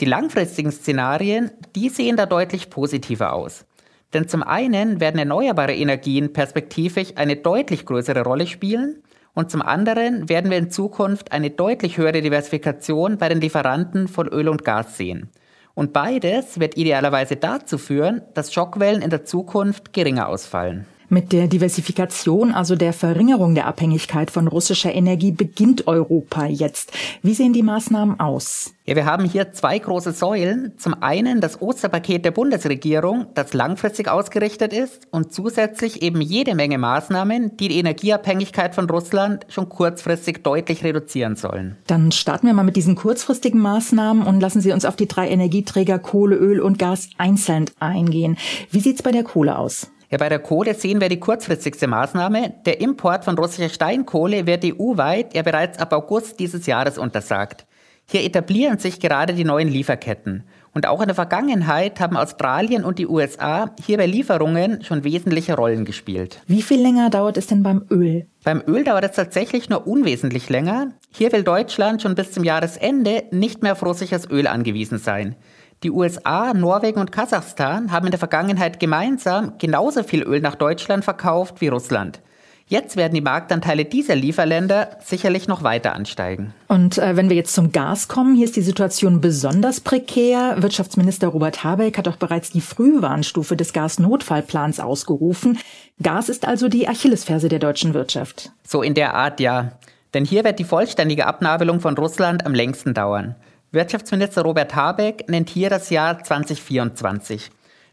Die 0.00 0.04
langfristigen 0.04 0.70
Szenarien, 0.70 1.50
die 1.74 1.88
sehen 1.88 2.16
da 2.16 2.26
deutlich 2.26 2.70
positiver 2.70 3.32
aus. 3.32 3.66
Denn 4.14 4.28
zum 4.28 4.44
einen 4.44 5.00
werden 5.00 5.18
erneuerbare 5.18 5.74
Energien 5.74 6.32
perspektivisch 6.32 7.12
eine 7.16 7.34
deutlich 7.34 7.84
größere 7.84 8.22
Rolle 8.22 8.46
spielen 8.46 9.02
und 9.34 9.50
zum 9.50 9.60
anderen 9.60 10.28
werden 10.28 10.50
wir 10.50 10.58
in 10.58 10.70
Zukunft 10.70 11.32
eine 11.32 11.50
deutlich 11.50 11.98
höhere 11.98 12.22
Diversifikation 12.22 13.18
bei 13.18 13.28
den 13.28 13.40
Lieferanten 13.40 14.06
von 14.06 14.28
Öl 14.28 14.48
und 14.48 14.64
Gas 14.64 14.96
sehen. 14.96 15.30
Und 15.74 15.92
beides 15.92 16.60
wird 16.60 16.76
idealerweise 16.76 17.34
dazu 17.34 17.78
führen, 17.78 18.22
dass 18.34 18.52
Schockwellen 18.52 19.02
in 19.02 19.10
der 19.10 19.24
Zukunft 19.24 19.92
geringer 19.92 20.28
ausfallen. 20.28 20.86
Mit 21.10 21.32
der 21.32 21.48
Diversifikation, 21.48 22.52
also 22.52 22.76
der 22.76 22.92
Verringerung 22.92 23.54
der 23.54 23.66
Abhängigkeit 23.66 24.30
von 24.30 24.46
russischer 24.46 24.94
Energie, 24.94 25.32
beginnt 25.32 25.86
Europa 25.86 26.44
jetzt. 26.44 26.92
Wie 27.22 27.32
sehen 27.32 27.54
die 27.54 27.62
Maßnahmen 27.62 28.20
aus? 28.20 28.74
Ja, 28.84 28.94
wir 28.94 29.06
haben 29.06 29.24
hier 29.24 29.52
zwei 29.52 29.78
große 29.78 30.12
Säulen. 30.12 30.72
Zum 30.76 31.02
einen 31.02 31.40
das 31.40 31.62
Osterpaket 31.62 32.26
der 32.26 32.30
Bundesregierung, 32.30 33.26
das 33.34 33.54
langfristig 33.54 34.08
ausgerichtet 34.08 34.74
ist 34.74 35.06
und 35.10 35.32
zusätzlich 35.32 36.02
eben 36.02 36.20
jede 36.20 36.54
Menge 36.54 36.76
Maßnahmen, 36.76 37.56
die 37.56 37.68
die 37.68 37.78
Energieabhängigkeit 37.78 38.74
von 38.74 38.88
Russland 38.90 39.46
schon 39.48 39.70
kurzfristig 39.70 40.42
deutlich 40.42 40.84
reduzieren 40.84 41.36
sollen. 41.36 41.78
Dann 41.86 42.12
starten 42.12 42.48
wir 42.48 42.54
mal 42.54 42.64
mit 42.64 42.76
diesen 42.76 42.96
kurzfristigen 42.96 43.60
Maßnahmen 43.60 44.26
und 44.26 44.40
lassen 44.40 44.60
Sie 44.60 44.72
uns 44.72 44.84
auf 44.84 44.96
die 44.96 45.08
drei 45.08 45.28
Energieträger 45.30 45.98
Kohle, 45.98 46.36
Öl 46.36 46.60
und 46.60 46.78
Gas 46.78 47.08
einzeln 47.16 47.64
eingehen. 47.80 48.36
Wie 48.70 48.80
sieht's 48.80 49.02
bei 49.02 49.12
der 49.12 49.24
Kohle 49.24 49.58
aus? 49.58 49.90
Ja, 50.10 50.16
bei 50.16 50.30
der 50.30 50.38
Kohle 50.38 50.74
sehen 50.74 51.02
wir 51.02 51.10
die 51.10 51.20
kurzfristigste 51.20 51.86
Maßnahme. 51.86 52.54
Der 52.64 52.80
Import 52.80 53.26
von 53.26 53.36
russischer 53.36 53.68
Steinkohle 53.68 54.46
wird 54.46 54.64
EU-weit 54.64 55.34
ja 55.34 55.42
bereits 55.42 55.78
ab 55.78 55.92
August 55.92 56.40
dieses 56.40 56.64
Jahres 56.66 56.96
untersagt. 56.96 57.66
Hier 58.10 58.24
etablieren 58.24 58.78
sich 58.78 59.00
gerade 59.00 59.34
die 59.34 59.44
neuen 59.44 59.68
Lieferketten. 59.68 60.44
Und 60.72 60.86
auch 60.86 61.02
in 61.02 61.08
der 61.08 61.14
Vergangenheit 61.14 62.00
haben 62.00 62.16
Australien 62.16 62.84
und 62.84 62.98
die 62.98 63.06
USA 63.06 63.74
hier 63.84 63.98
bei 63.98 64.06
Lieferungen 64.06 64.82
schon 64.82 65.04
wesentliche 65.04 65.54
Rollen 65.54 65.84
gespielt. 65.84 66.40
Wie 66.46 66.62
viel 66.62 66.80
länger 66.80 67.10
dauert 67.10 67.36
es 67.36 67.48
denn 67.48 67.62
beim 67.62 67.84
Öl? 67.90 68.26
Beim 68.44 68.62
Öl 68.66 68.84
dauert 68.84 69.04
es 69.04 69.16
tatsächlich 69.16 69.68
nur 69.68 69.86
unwesentlich 69.86 70.48
länger. 70.48 70.92
Hier 71.10 71.32
will 71.32 71.42
Deutschland 71.42 72.00
schon 72.00 72.14
bis 72.14 72.32
zum 72.32 72.44
Jahresende 72.44 73.24
nicht 73.30 73.62
mehr 73.62 73.72
auf 73.72 73.84
russisches 73.84 74.30
Öl 74.30 74.46
angewiesen 74.46 74.98
sein. 74.98 75.36
Die 75.84 75.92
USA, 75.92 76.54
Norwegen 76.54 76.98
und 76.98 77.12
Kasachstan 77.12 77.92
haben 77.92 78.06
in 78.06 78.10
der 78.10 78.18
Vergangenheit 78.18 78.80
gemeinsam 78.80 79.52
genauso 79.58 80.02
viel 80.02 80.22
Öl 80.22 80.40
nach 80.40 80.56
Deutschland 80.56 81.04
verkauft 81.04 81.60
wie 81.60 81.68
Russland. 81.68 82.20
Jetzt 82.66 82.96
werden 82.96 83.14
die 83.14 83.22
Marktanteile 83.22 83.84
dieser 83.84 84.16
Lieferländer 84.16 84.98
sicherlich 85.02 85.46
noch 85.46 85.62
weiter 85.62 85.94
ansteigen. 85.94 86.52
Und 86.66 86.98
äh, 86.98 87.16
wenn 87.16 87.30
wir 87.30 87.36
jetzt 87.36 87.54
zum 87.54 87.70
Gas 87.72 88.08
kommen, 88.08 88.34
hier 88.34 88.44
ist 88.44 88.56
die 88.56 88.62
Situation 88.62 89.20
besonders 89.20 89.80
prekär. 89.80 90.56
Wirtschaftsminister 90.58 91.28
Robert 91.28 91.62
Habeck 91.62 91.96
hat 91.96 92.08
auch 92.08 92.16
bereits 92.16 92.50
die 92.50 92.60
Frühwarnstufe 92.60 93.56
des 93.56 93.72
Gasnotfallplans 93.72 94.80
ausgerufen. 94.80 95.58
Gas 96.02 96.28
ist 96.28 96.46
also 96.46 96.68
die 96.68 96.88
Achillesferse 96.88 97.48
der 97.48 97.60
deutschen 97.60 97.94
Wirtschaft. 97.94 98.50
So 98.64 98.82
in 98.82 98.94
der 98.94 99.14
Art 99.14 99.40
ja. 99.40 99.72
Denn 100.12 100.24
hier 100.24 100.44
wird 100.44 100.58
die 100.58 100.64
vollständige 100.64 101.26
Abnabelung 101.26 101.80
von 101.80 101.96
Russland 101.96 102.44
am 102.44 102.54
längsten 102.54 102.92
dauern. 102.92 103.36
Wirtschaftsminister 103.70 104.42
Robert 104.42 104.74
Habeck 104.74 105.28
nennt 105.28 105.50
hier 105.50 105.68
das 105.68 105.90
Jahr 105.90 106.24
2024. 106.24 107.50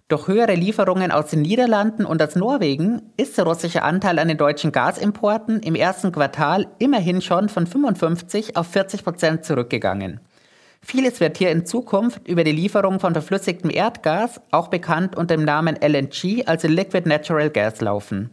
Durch 0.07 0.27
höhere 0.27 0.55
Lieferungen 0.55 1.11
aus 1.11 1.31
den 1.31 1.41
Niederlanden 1.41 2.05
und 2.05 2.21
aus 2.21 2.37
Norwegen 2.37 3.01
ist 3.17 3.37
der 3.37 3.45
russische 3.45 3.81
Anteil 3.81 4.17
an 4.19 4.29
den 4.29 4.37
deutschen 4.37 4.71
Gasimporten 4.71 5.59
im 5.59 5.75
ersten 5.75 6.13
Quartal 6.13 6.67
immerhin 6.79 7.21
schon 7.21 7.49
von 7.49 7.67
55 7.67 8.55
auf 8.55 8.67
40 8.67 9.03
Prozent 9.03 9.43
zurückgegangen. 9.43 10.21
Vieles 10.81 11.19
wird 11.19 11.37
hier 11.37 11.51
in 11.51 11.65
Zukunft 11.65 12.25
über 12.25 12.45
die 12.45 12.53
Lieferung 12.53 13.01
von 13.01 13.11
verflüssigtem 13.11 13.69
Erdgas, 13.69 14.39
auch 14.51 14.69
bekannt 14.69 15.17
unter 15.17 15.35
dem 15.35 15.43
Namen 15.43 15.75
LNG, 15.75 16.43
also 16.45 16.69
Liquid 16.69 17.09
Natural 17.09 17.49
Gas, 17.49 17.81
laufen. 17.81 18.29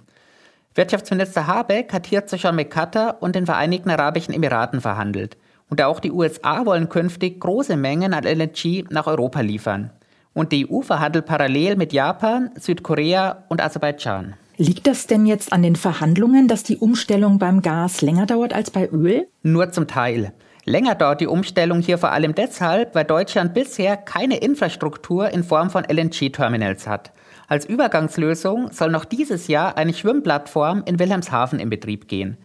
Wirtschaftsminister 0.76 1.48
Habeck 1.48 1.92
hat 1.92 2.06
hierzu 2.06 2.38
schon 2.38 2.54
mit 2.54 2.70
Katar 2.70 3.16
und 3.20 3.34
den 3.34 3.46
Vereinigten 3.46 3.90
Arabischen 3.90 4.32
Emiraten 4.32 4.80
verhandelt. 4.80 5.36
Und 5.72 5.80
auch 5.80 6.00
die 6.00 6.12
USA 6.12 6.66
wollen 6.66 6.90
künftig 6.90 7.40
große 7.40 7.78
Mengen 7.78 8.12
an 8.12 8.24
LNG 8.24 8.84
nach 8.90 9.06
Europa 9.06 9.40
liefern. 9.40 9.88
Und 10.34 10.52
die 10.52 10.70
EU 10.70 10.82
verhandelt 10.82 11.24
parallel 11.24 11.76
mit 11.76 11.94
Japan, 11.94 12.50
Südkorea 12.60 13.44
und 13.48 13.62
Aserbaidschan. 13.62 14.34
Liegt 14.58 14.86
das 14.86 15.06
denn 15.06 15.24
jetzt 15.24 15.50
an 15.50 15.62
den 15.62 15.76
Verhandlungen, 15.76 16.46
dass 16.46 16.62
die 16.62 16.76
Umstellung 16.76 17.38
beim 17.38 17.62
Gas 17.62 18.02
länger 18.02 18.26
dauert 18.26 18.52
als 18.52 18.70
bei 18.70 18.86
Öl? 18.86 19.26
Nur 19.42 19.72
zum 19.72 19.86
Teil. 19.86 20.34
Länger 20.66 20.94
dauert 20.94 21.22
die 21.22 21.26
Umstellung 21.26 21.80
hier 21.80 21.96
vor 21.96 22.12
allem 22.12 22.34
deshalb, 22.34 22.94
weil 22.94 23.06
Deutschland 23.06 23.54
bisher 23.54 23.96
keine 23.96 24.36
Infrastruktur 24.36 25.30
in 25.30 25.42
Form 25.42 25.70
von 25.70 25.84
LNG-Terminals 25.84 26.86
hat. 26.86 27.12
Als 27.48 27.64
Übergangslösung 27.64 28.70
soll 28.72 28.90
noch 28.90 29.06
dieses 29.06 29.48
Jahr 29.48 29.78
eine 29.78 29.94
Schwimmplattform 29.94 30.82
in 30.84 30.98
Wilhelmshaven 30.98 31.58
in 31.58 31.70
Betrieb 31.70 32.08
gehen. 32.08 32.36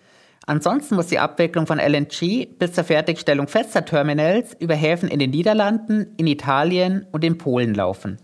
Ansonsten 0.47 0.95
muss 0.95 1.07
die 1.07 1.19
Abwicklung 1.19 1.67
von 1.67 1.77
LNG 1.77 2.47
bis 2.57 2.71
zur 2.71 2.85
Fertigstellung 2.85 3.49
fester 3.49 3.83
Terminals 3.83 4.55
über 4.59 4.75
Häfen 4.75 5.09
in 5.09 5.19
den 5.19 5.31
Niederlanden, 5.31 6.13
in 6.15 6.25
Italien 6.25 7.05
und 7.11 7.25
in 7.25 7.37
Polen 7.37 7.75
laufen. 7.75 8.17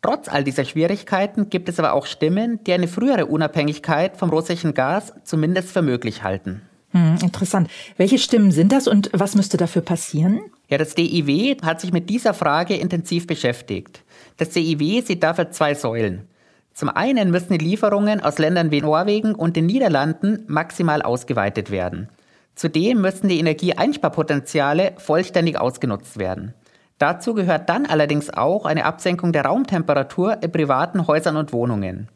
Trotz 0.00 0.28
all 0.28 0.44
dieser 0.44 0.64
Schwierigkeiten 0.64 1.50
gibt 1.50 1.68
es 1.68 1.80
aber 1.80 1.94
auch 1.94 2.06
Stimmen, 2.06 2.62
die 2.64 2.72
eine 2.72 2.86
frühere 2.86 3.26
Unabhängigkeit 3.26 4.16
vom 4.16 4.30
russischen 4.30 4.72
Gas 4.72 5.14
zumindest 5.24 5.72
für 5.72 5.82
möglich 5.82 6.22
halten. 6.22 6.62
Hm, 6.90 7.16
interessant. 7.20 7.68
Welche 7.96 8.18
Stimmen 8.18 8.52
sind 8.52 8.70
das 8.70 8.86
und 8.86 9.10
was 9.12 9.34
müsste 9.34 9.56
dafür 9.56 9.82
passieren? 9.82 10.42
Ja, 10.68 10.78
das 10.78 10.94
DIW 10.94 11.56
hat 11.62 11.80
sich 11.80 11.92
mit 11.92 12.08
dieser 12.08 12.34
Frage 12.34 12.76
intensiv 12.76 13.26
beschäftigt. 13.26 14.04
Das 14.36 14.50
DIW 14.50 15.00
sieht 15.00 15.24
dafür 15.24 15.50
zwei 15.50 15.74
Säulen. 15.74 16.28
Zum 16.74 16.88
einen 16.88 17.30
müssen 17.30 17.56
die 17.56 17.64
Lieferungen 17.64 18.20
aus 18.20 18.38
Ländern 18.38 18.72
wie 18.72 18.80
Norwegen 18.80 19.36
und 19.36 19.54
den 19.54 19.66
Niederlanden 19.66 20.42
maximal 20.48 21.02
ausgeweitet 21.02 21.70
werden. 21.70 22.08
Zudem 22.56 23.00
müssen 23.00 23.28
die 23.28 23.38
Energieeinsparpotenziale 23.38 24.92
vollständig 24.98 25.58
ausgenutzt 25.58 26.18
werden. 26.18 26.52
Dazu 26.98 27.34
gehört 27.34 27.68
dann 27.68 27.86
allerdings 27.86 28.30
auch 28.30 28.66
eine 28.66 28.84
Absenkung 28.84 29.32
der 29.32 29.44
Raumtemperatur 29.44 30.42
in 30.42 30.50
privaten 30.50 31.06
Häusern 31.06 31.36
und 31.36 31.52
Wohnungen. 31.52 32.08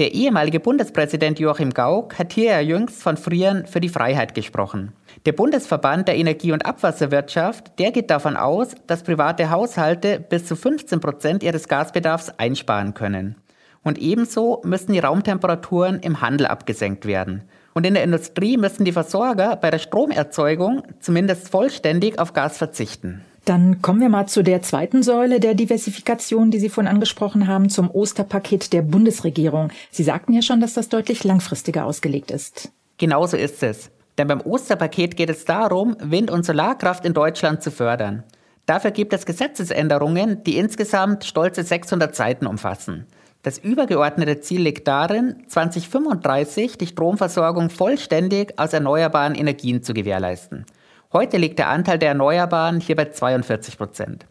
Der 0.00 0.12
ehemalige 0.12 0.60
Bundespräsident 0.60 1.38
Joachim 1.38 1.70
Gauck 1.70 2.18
hat 2.18 2.32
hier 2.32 2.52
ja 2.52 2.60
jüngst 2.60 3.02
von 3.02 3.16
Frieren 3.16 3.66
für 3.66 3.80
die 3.80 3.88
Freiheit 3.88 4.34
gesprochen. 4.34 4.92
Der 5.26 5.32
Bundesverband 5.32 6.08
der 6.08 6.16
Energie- 6.16 6.52
und 6.52 6.64
Abwasserwirtschaft, 6.64 7.78
der 7.78 7.92
geht 7.92 8.10
davon 8.10 8.36
aus, 8.36 8.74
dass 8.86 9.02
private 9.02 9.50
Haushalte 9.50 10.18
bis 10.18 10.46
zu 10.46 10.56
15 10.56 11.00
Prozent 11.00 11.42
ihres 11.42 11.68
Gasbedarfs 11.68 12.30
einsparen 12.38 12.94
können. 12.94 13.36
Und 13.82 13.98
ebenso 13.98 14.60
müssen 14.64 14.92
die 14.92 14.98
Raumtemperaturen 14.98 16.00
im 16.00 16.20
Handel 16.20 16.46
abgesenkt 16.46 17.06
werden. 17.06 17.44
Und 17.72 17.86
in 17.86 17.94
der 17.94 18.04
Industrie 18.04 18.56
müssen 18.56 18.84
die 18.84 18.92
Versorger 18.92 19.56
bei 19.56 19.70
der 19.70 19.78
Stromerzeugung 19.78 20.82
zumindest 20.98 21.48
vollständig 21.48 22.18
auf 22.18 22.32
Gas 22.32 22.58
verzichten. 22.58 23.22
Dann 23.44 23.80
kommen 23.80 24.00
wir 24.00 24.10
mal 24.10 24.26
zu 24.26 24.42
der 24.42 24.60
zweiten 24.62 25.02
Säule 25.02 25.40
der 25.40 25.54
Diversifikation, 25.54 26.50
die 26.50 26.58
Sie 26.58 26.68
vorhin 26.68 26.92
angesprochen 26.92 27.46
haben, 27.48 27.70
zum 27.70 27.90
Osterpaket 27.90 28.72
der 28.72 28.82
Bundesregierung. 28.82 29.70
Sie 29.90 30.02
sagten 30.02 30.34
ja 30.34 30.42
schon, 30.42 30.60
dass 30.60 30.74
das 30.74 30.88
deutlich 30.88 31.24
langfristiger 31.24 31.86
ausgelegt 31.86 32.30
ist. 32.30 32.70
Genauso 32.98 33.36
ist 33.36 33.62
es. 33.62 33.90
Denn 34.18 34.28
beim 34.28 34.42
Osterpaket 34.42 35.16
geht 35.16 35.30
es 35.30 35.46
darum, 35.46 35.96
Wind- 36.00 36.30
und 36.30 36.44
Solarkraft 36.44 37.06
in 37.06 37.14
Deutschland 37.14 37.62
zu 37.62 37.70
fördern. 37.70 38.24
Dafür 38.66 38.90
gibt 38.90 39.14
es 39.14 39.24
Gesetzesänderungen, 39.24 40.44
die 40.44 40.58
insgesamt 40.58 41.24
stolze 41.24 41.62
600 41.64 42.14
Seiten 42.14 42.46
umfassen. 42.46 43.06
Das 43.42 43.56
übergeordnete 43.56 44.40
Ziel 44.40 44.60
liegt 44.60 44.86
darin, 44.86 45.44
2035 45.48 46.76
die 46.76 46.86
Stromversorgung 46.86 47.70
vollständig 47.70 48.58
aus 48.58 48.74
erneuerbaren 48.74 49.34
Energien 49.34 49.82
zu 49.82 49.94
gewährleisten. 49.94 50.66
Heute 51.10 51.38
liegt 51.38 51.58
der 51.58 51.70
Anteil 51.70 51.98
der 51.98 52.10
Erneuerbaren 52.10 52.80
hier 52.80 52.96
bei 52.96 53.06
42 53.06 53.78
Prozent. 53.78 54.26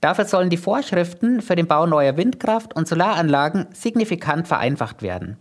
Dafür 0.00 0.24
sollen 0.24 0.48
die 0.48 0.56
Vorschriften 0.56 1.42
für 1.42 1.56
den 1.56 1.66
Bau 1.66 1.84
neuer 1.84 2.16
Windkraft- 2.16 2.74
und 2.74 2.88
Solaranlagen 2.88 3.66
signifikant 3.74 4.48
vereinfacht 4.48 5.02
werden. 5.02 5.36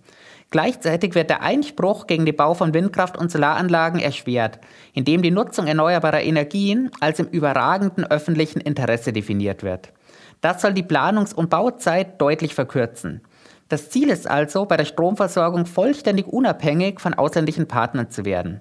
Gleichzeitig 0.51 1.15
wird 1.15 1.29
der 1.29 1.41
Einspruch 1.41 2.07
gegen 2.07 2.25
den 2.25 2.35
Bau 2.35 2.53
von 2.53 2.73
Windkraft- 2.73 3.17
und 3.17 3.31
Solaranlagen 3.31 4.01
erschwert, 4.01 4.59
indem 4.93 5.21
die 5.21 5.31
Nutzung 5.31 5.65
erneuerbarer 5.65 6.21
Energien 6.21 6.91
als 6.99 7.19
im 7.19 7.27
überragenden 7.27 8.05
öffentlichen 8.05 8.59
Interesse 8.59 9.13
definiert 9.13 9.63
wird. 9.63 9.93
Das 10.43 10.61
soll 10.61 10.73
die 10.73 10.83
Planungs- 10.83 11.33
und 11.33 11.49
Bauzeit 11.49 12.19
deutlich 12.19 12.53
verkürzen. 12.53 13.21
Das 13.69 13.89
Ziel 13.89 14.09
ist 14.09 14.29
also, 14.29 14.65
bei 14.65 14.75
der 14.75 14.83
Stromversorgung 14.83 15.65
vollständig 15.65 16.27
unabhängig 16.27 16.99
von 16.99 17.13
ausländischen 17.13 17.65
Partnern 17.65 18.11
zu 18.11 18.25
werden. 18.25 18.59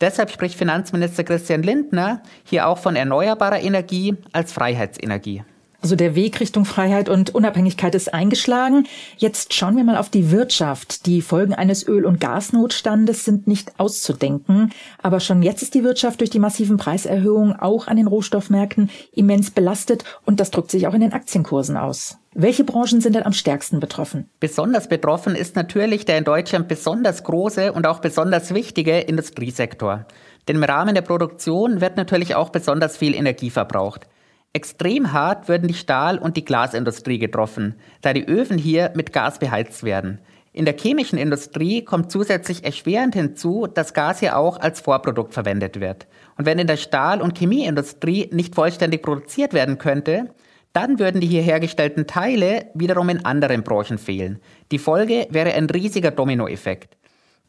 Deshalb 0.00 0.32
spricht 0.32 0.56
Finanzminister 0.56 1.22
Christian 1.22 1.62
Lindner 1.62 2.24
hier 2.42 2.66
auch 2.66 2.78
von 2.78 2.96
erneuerbarer 2.96 3.60
Energie 3.60 4.16
als 4.32 4.52
Freiheitsenergie. 4.52 5.44
Also 5.82 5.96
der 5.96 6.14
Weg 6.14 6.40
Richtung 6.40 6.64
Freiheit 6.66 7.08
und 7.08 7.34
Unabhängigkeit 7.34 7.94
ist 7.94 8.12
eingeschlagen. 8.12 8.86
Jetzt 9.16 9.54
schauen 9.54 9.76
wir 9.76 9.84
mal 9.84 9.96
auf 9.96 10.10
die 10.10 10.30
Wirtschaft. 10.30 11.06
Die 11.06 11.22
Folgen 11.22 11.54
eines 11.54 11.86
Öl- 11.88 12.04
und 12.04 12.20
Gasnotstandes 12.20 13.24
sind 13.24 13.46
nicht 13.46 13.78
auszudenken. 13.78 14.72
Aber 15.02 15.20
schon 15.20 15.42
jetzt 15.42 15.62
ist 15.62 15.74
die 15.74 15.84
Wirtschaft 15.84 16.20
durch 16.20 16.30
die 16.30 16.38
massiven 16.38 16.76
Preiserhöhungen 16.76 17.56
auch 17.56 17.86
an 17.86 17.96
den 17.96 18.06
Rohstoffmärkten 18.06 18.90
immens 19.12 19.50
belastet 19.50 20.04
und 20.26 20.38
das 20.38 20.50
drückt 20.50 20.70
sich 20.70 20.86
auch 20.86 20.94
in 20.94 21.00
den 21.00 21.14
Aktienkursen 21.14 21.76
aus. 21.76 22.18
Welche 22.34 22.62
Branchen 22.62 23.00
sind 23.00 23.16
denn 23.16 23.24
am 23.24 23.32
stärksten 23.32 23.80
betroffen? 23.80 24.28
Besonders 24.38 24.86
betroffen 24.88 25.34
ist 25.34 25.56
natürlich 25.56 26.04
der 26.04 26.18
in 26.18 26.24
Deutschland 26.24 26.68
besonders 26.68 27.24
große 27.24 27.72
und 27.72 27.86
auch 27.86 27.98
besonders 28.00 28.54
wichtige 28.54 29.00
Industriesektor. 29.00 30.06
Denn 30.46 30.56
im 30.56 30.62
Rahmen 30.62 30.94
der 30.94 31.02
Produktion 31.02 31.80
wird 31.80 31.96
natürlich 31.96 32.34
auch 32.34 32.50
besonders 32.50 32.96
viel 32.96 33.14
Energie 33.14 33.50
verbraucht. 33.50 34.06
Extrem 34.52 35.12
hart 35.12 35.48
würden 35.48 35.68
die 35.68 35.74
Stahl- 35.74 36.18
und 36.18 36.36
die 36.36 36.44
Glasindustrie 36.44 37.18
getroffen, 37.18 37.76
da 38.02 38.12
die 38.12 38.26
Öfen 38.26 38.58
hier 38.58 38.90
mit 38.96 39.12
Gas 39.12 39.38
beheizt 39.38 39.84
werden. 39.84 40.20
In 40.52 40.64
der 40.64 40.76
chemischen 40.76 41.18
Industrie 41.18 41.84
kommt 41.84 42.10
zusätzlich 42.10 42.64
erschwerend 42.64 43.14
hinzu, 43.14 43.68
dass 43.72 43.94
Gas 43.94 44.18
hier 44.18 44.36
auch 44.36 44.58
als 44.58 44.80
Vorprodukt 44.80 45.34
verwendet 45.34 45.78
wird. 45.78 46.08
Und 46.36 46.46
wenn 46.46 46.58
in 46.58 46.66
der 46.66 46.76
Stahl- 46.76 47.22
und 47.22 47.38
Chemieindustrie 47.38 48.28
nicht 48.32 48.56
vollständig 48.56 49.02
produziert 49.02 49.52
werden 49.52 49.78
könnte, 49.78 50.34
dann 50.72 50.98
würden 50.98 51.20
die 51.20 51.28
hier 51.28 51.42
hergestellten 51.42 52.08
Teile 52.08 52.66
wiederum 52.74 53.08
in 53.08 53.24
anderen 53.24 53.62
Branchen 53.62 53.98
fehlen. 53.98 54.40
Die 54.72 54.78
Folge 54.78 55.28
wäre 55.30 55.54
ein 55.54 55.70
riesiger 55.70 56.10
Dominoeffekt. 56.10 56.96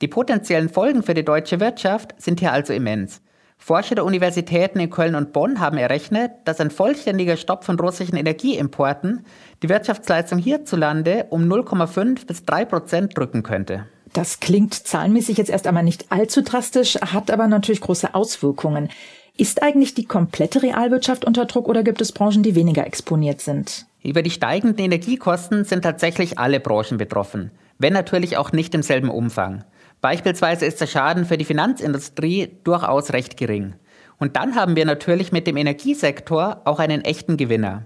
Die 0.02 0.08
potenziellen 0.08 0.70
Folgen 0.70 1.02
für 1.02 1.16
die 1.16 1.26
deutsche 1.26 1.60
Wirtschaft 1.60 2.14
sind 2.22 2.40
hier 2.40 2.52
also 2.52 2.74
immens. 2.74 3.22
Forscher 3.64 3.94
der 3.94 4.06
Universitäten 4.06 4.80
in 4.80 4.90
Köln 4.90 5.14
und 5.14 5.34
Bonn 5.34 5.60
haben 5.60 5.78
errechnet, 5.78 6.32
dass 6.46 6.60
ein 6.60 6.72
vollständiger 6.72 7.38
Stopp 7.38 7.64
von 7.64 7.80
russischen 7.80 8.18
Energieimporten 8.18 9.24
die 9.62 9.70
Wirtschaftsleistung 9.70 10.40
hierzulande 10.40 11.28
um 11.30 11.44
0,5 11.44 12.26
bis 12.26 12.44
3 12.44 12.66
Prozent 12.66 13.16
drücken 13.16 13.44
könnte. 13.44 13.86
Das 14.14 14.40
klingt 14.40 14.74
zahlenmäßig 14.74 15.38
jetzt 15.38 15.52
erst 15.52 15.68
einmal 15.68 15.84
nicht 15.84 16.12
allzu 16.12 16.42
drastisch, 16.42 16.96
hat 16.96 17.30
aber 17.30 17.48
natürlich 17.48 17.82
große 17.82 18.16
Auswirkungen. 18.16 18.90
Ist 19.38 19.62
eigentlich 19.62 19.94
die 19.94 20.06
komplette 20.06 20.64
Realwirtschaft 20.64 21.24
unter 21.24 21.46
Druck 21.46 21.70
oder 21.70 21.84
gibt 21.84 22.02
es 22.02 22.12
Branchen, 22.12 22.42
die 22.42 22.56
weniger 22.56 22.88
exponiert 22.88 23.42
sind? 23.42 23.86
Über 24.02 24.24
die 24.24 24.32
steigenden 24.32 24.84
Energiekosten 24.84 25.66
sind 25.66 25.84
tatsächlich 25.84 26.40
alle 26.40 26.60
Branchen 26.60 26.98
betroffen, 26.98 27.52
wenn 27.78 27.94
natürlich 27.94 28.38
auch 28.38 28.54
nicht 28.54 28.74
im 28.74 28.82
selben 28.82 29.12
Umfang. 29.12 29.64
Beispielsweise 30.02 30.66
ist 30.66 30.82
der 30.82 30.88
Schaden 30.88 31.26
für 31.26 31.38
die 31.38 31.46
Finanzindustrie 31.46 32.58
durchaus 32.64 33.14
recht 33.14 33.38
gering. 33.38 33.76
Und 34.18 34.36
dann 34.36 34.56
haben 34.56 34.76
wir 34.76 34.86
natürlich 34.86 35.32
mit 35.32 35.48
dem 35.48 35.58
Energiesektor 35.58 36.62
auch 36.66 36.80
einen 36.80 37.02
echten 37.02 37.38
Gewinner. 37.38 37.86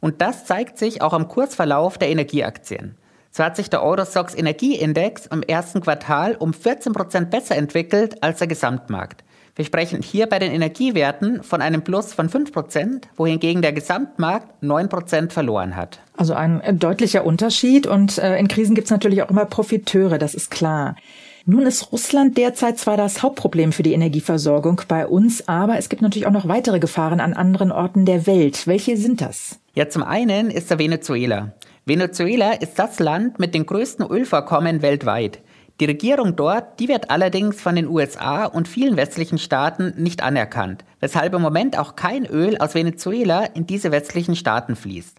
Und 0.00 0.20
das 0.20 0.44
zeigt 0.44 0.76
sich 0.76 1.02
auch 1.02 1.12
am 1.12 1.28
Kursverlauf 1.28 1.98
der 1.98 2.10
Energieaktien. 2.10 2.96
So 3.30 3.44
hat 3.44 3.56
sich 3.56 3.70
der 3.70 3.82
Eurostox 3.82 4.34
Energieindex 4.34 5.26
im 5.26 5.42
ersten 5.42 5.80
Quartal 5.80 6.34
um 6.34 6.52
14 6.52 6.92
Prozent 6.92 7.30
besser 7.30 7.56
entwickelt 7.56 8.22
als 8.22 8.40
der 8.40 8.48
Gesamtmarkt. 8.48 9.24
Wir 9.54 9.64
sprechen 9.64 10.02
hier 10.02 10.26
bei 10.28 10.38
den 10.38 10.50
Energiewerten 10.50 11.42
von 11.42 11.62
einem 11.62 11.82
Plus 11.82 12.12
von 12.12 12.28
5 12.28 12.52
Prozent, 12.52 13.08
wohingegen 13.16 13.62
der 13.62 13.72
Gesamtmarkt 13.72 14.62
9 14.62 14.88
Prozent 14.88 15.32
verloren 15.32 15.76
hat. 15.76 16.00
Also 16.16 16.34
ein 16.34 16.78
deutlicher 16.78 17.24
Unterschied 17.24 17.86
und 17.86 18.18
äh, 18.18 18.38
in 18.38 18.48
Krisen 18.48 18.74
gibt 18.74 18.86
es 18.86 18.90
natürlich 18.90 19.22
auch 19.22 19.30
immer 19.30 19.44
Profiteure, 19.44 20.18
das 20.18 20.34
ist 20.34 20.50
klar. 20.50 20.96
Nun 21.44 21.66
ist 21.66 21.90
Russland 21.90 22.38
derzeit 22.38 22.78
zwar 22.78 22.96
das 22.96 23.20
Hauptproblem 23.20 23.72
für 23.72 23.82
die 23.82 23.94
Energieversorgung 23.94 24.82
bei 24.86 25.08
uns, 25.08 25.48
aber 25.48 25.76
es 25.76 25.88
gibt 25.88 26.00
natürlich 26.00 26.28
auch 26.28 26.32
noch 26.32 26.46
weitere 26.46 26.78
Gefahren 26.78 27.18
an 27.18 27.32
anderen 27.34 27.72
Orten 27.72 28.04
der 28.04 28.28
Welt. 28.28 28.68
Welche 28.68 28.96
sind 28.96 29.20
das? 29.20 29.58
Ja, 29.74 29.88
zum 29.88 30.04
einen 30.04 30.50
ist 30.50 30.70
da 30.70 30.78
Venezuela. 30.78 31.52
Venezuela 31.84 32.52
ist 32.52 32.78
das 32.78 33.00
Land 33.00 33.40
mit 33.40 33.54
den 33.54 33.66
größten 33.66 34.06
Ölvorkommen 34.06 34.82
weltweit. 34.82 35.40
Die 35.80 35.86
Regierung 35.86 36.36
dort, 36.36 36.78
die 36.78 36.86
wird 36.86 37.10
allerdings 37.10 37.60
von 37.60 37.74
den 37.74 37.88
USA 37.88 38.44
und 38.44 38.68
vielen 38.68 38.96
westlichen 38.96 39.38
Staaten 39.38 39.94
nicht 39.96 40.22
anerkannt, 40.22 40.84
weshalb 41.00 41.34
im 41.34 41.42
Moment 41.42 41.76
auch 41.76 41.96
kein 41.96 42.24
Öl 42.24 42.56
aus 42.58 42.76
Venezuela 42.76 43.46
in 43.46 43.66
diese 43.66 43.90
westlichen 43.90 44.36
Staaten 44.36 44.76
fließt. 44.76 45.16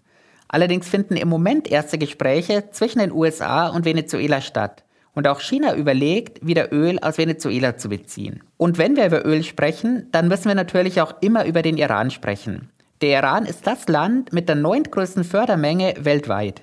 Allerdings 0.48 0.88
finden 0.88 1.16
im 1.16 1.28
Moment 1.28 1.70
erste 1.70 1.98
Gespräche 1.98 2.70
zwischen 2.70 3.00
den 3.00 3.12
USA 3.12 3.68
und 3.68 3.84
Venezuela 3.84 4.40
statt. 4.40 4.83
Und 5.14 5.28
auch 5.28 5.40
China 5.40 5.74
überlegt, 5.76 6.44
wieder 6.46 6.72
Öl 6.72 6.98
aus 7.00 7.18
Venezuela 7.18 7.76
zu 7.76 7.88
beziehen. 7.88 8.42
Und 8.56 8.78
wenn 8.78 8.96
wir 8.96 9.06
über 9.06 9.24
Öl 9.24 9.44
sprechen, 9.44 10.08
dann 10.10 10.28
müssen 10.28 10.46
wir 10.46 10.54
natürlich 10.54 11.00
auch 11.00 11.14
immer 11.20 11.46
über 11.46 11.62
den 11.62 11.76
Iran 11.76 12.10
sprechen. 12.10 12.70
Der 13.00 13.18
Iran 13.18 13.46
ist 13.46 13.66
das 13.66 13.88
Land 13.88 14.32
mit 14.32 14.48
der 14.48 14.56
neuntgrößten 14.56 15.24
Fördermenge 15.24 15.94
weltweit. 16.00 16.62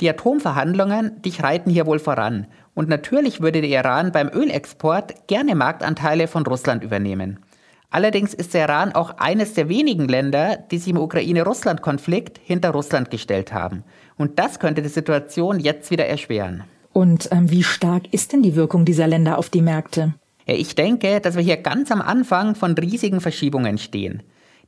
Die 0.00 0.08
Atomverhandlungen, 0.10 1.22
die 1.22 1.32
schreiten 1.32 1.70
hier 1.70 1.86
wohl 1.86 1.98
voran. 1.98 2.46
Und 2.74 2.88
natürlich 2.88 3.40
würde 3.40 3.60
der 3.60 3.70
Iran 3.70 4.10
beim 4.10 4.28
Ölexport 4.28 5.28
gerne 5.28 5.54
Marktanteile 5.54 6.26
von 6.26 6.44
Russland 6.44 6.82
übernehmen. 6.82 7.38
Allerdings 7.90 8.32
ist 8.32 8.54
der 8.54 8.62
Iran 8.62 8.92
auch 8.92 9.18
eines 9.18 9.52
der 9.52 9.68
wenigen 9.68 10.08
Länder, 10.08 10.56
die 10.56 10.78
sich 10.78 10.88
im 10.88 10.96
Ukraine-Russland-Konflikt 10.96 12.40
hinter 12.42 12.70
Russland 12.70 13.10
gestellt 13.10 13.52
haben. 13.52 13.84
Und 14.16 14.38
das 14.38 14.58
könnte 14.58 14.80
die 14.80 14.88
Situation 14.88 15.60
jetzt 15.60 15.90
wieder 15.90 16.06
erschweren. 16.06 16.64
Und 16.92 17.28
ähm, 17.32 17.50
wie 17.50 17.62
stark 17.62 18.12
ist 18.12 18.32
denn 18.32 18.42
die 18.42 18.56
Wirkung 18.56 18.84
dieser 18.84 19.06
Länder 19.06 19.38
auf 19.38 19.48
die 19.48 19.62
Märkte? 19.62 20.14
Ja, 20.46 20.54
ich 20.54 20.74
denke, 20.74 21.20
dass 21.20 21.36
wir 21.36 21.42
hier 21.42 21.56
ganz 21.56 21.90
am 21.90 22.02
Anfang 22.02 22.54
von 22.54 22.72
riesigen 22.72 23.20
Verschiebungen 23.20 23.78
stehen. 23.78 24.22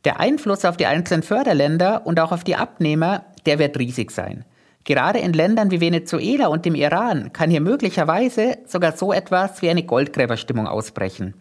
Der 0.04 0.21
Einfluss 0.21 0.64
auf 0.64 0.76
die 0.76 0.87
einzelnen 0.87 1.23
Förderländer 1.23 2.07
und 2.07 2.21
auch 2.21 2.33
auf 2.33 2.45
die 2.45 2.57
Abnehmer, 2.57 3.25
der 3.47 3.59
wird 3.59 3.78
riesig 3.78 4.11
sein. 4.11 4.45
Gerade 4.85 5.19
in 5.19 5.33
Ländern 5.33 5.71
wie 5.71 5.81
Venezuela 5.81 6.49
und 6.49 6.66
dem 6.66 6.75
Iran 6.75 7.33
kann 7.33 7.50
hier 7.50 7.62
möglicherweise 7.62 8.59
sogar 8.66 8.97
so 8.97 9.12
etwas 9.12 9.62
wie 9.62 9.71
eine 9.71 9.83
Goldgräberstimmung 9.83 10.66
ausbrechen. 10.66 11.35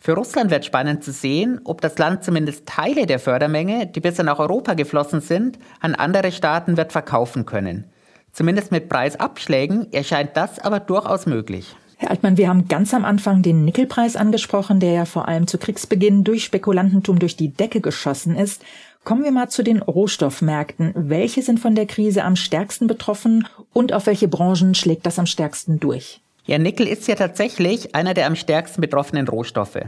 Für 0.00 0.14
Russland 0.14 0.50
wird 0.50 0.64
spannend 0.64 1.04
zu 1.04 1.12
sehen, 1.12 1.60
ob 1.64 1.80
das 1.80 1.98
Land 1.98 2.24
zumindest 2.24 2.66
Teile 2.66 3.06
der 3.06 3.18
Fördermenge, 3.18 3.86
die 3.86 4.00
bisher 4.00 4.24
nach 4.24 4.38
Europa 4.38 4.74
geflossen 4.74 5.20
sind, 5.20 5.58
an 5.80 5.94
andere 5.94 6.32
Staaten 6.32 6.76
wird 6.76 6.92
verkaufen 6.92 7.46
können. 7.46 7.84
Zumindest 8.32 8.70
mit 8.70 8.88
Preisabschlägen 8.88 9.92
erscheint 9.92 10.36
das 10.36 10.58
aber 10.58 10.80
durchaus 10.80 11.26
möglich. 11.26 11.74
Herr 11.96 12.12
Altmann, 12.12 12.36
wir 12.36 12.48
haben 12.48 12.68
ganz 12.68 12.94
am 12.94 13.04
Anfang 13.04 13.42
den 13.42 13.64
Nickelpreis 13.64 14.14
angesprochen, 14.14 14.78
der 14.78 14.92
ja 14.92 15.04
vor 15.04 15.26
allem 15.26 15.48
zu 15.48 15.58
Kriegsbeginn 15.58 16.22
durch 16.22 16.44
Spekulantentum 16.44 17.18
durch 17.18 17.36
die 17.36 17.48
Decke 17.48 17.80
geschossen 17.80 18.36
ist. 18.36 18.62
Kommen 19.02 19.24
wir 19.24 19.32
mal 19.32 19.48
zu 19.48 19.64
den 19.64 19.82
Rohstoffmärkten. 19.82 20.92
Welche 20.94 21.42
sind 21.42 21.58
von 21.58 21.74
der 21.74 21.86
Krise 21.86 22.22
am 22.22 22.36
stärksten 22.36 22.86
betroffen 22.86 23.48
und 23.72 23.92
auf 23.92 24.06
welche 24.06 24.28
Branchen 24.28 24.76
schlägt 24.76 25.06
das 25.06 25.18
am 25.18 25.26
stärksten 25.26 25.80
durch? 25.80 26.20
Ja, 26.44 26.58
Nickel 26.58 26.86
ist 26.86 27.08
ja 27.08 27.16
tatsächlich 27.16 27.94
einer 27.94 28.14
der 28.14 28.26
am 28.26 28.36
stärksten 28.36 28.80
betroffenen 28.80 29.26
Rohstoffe. 29.26 29.80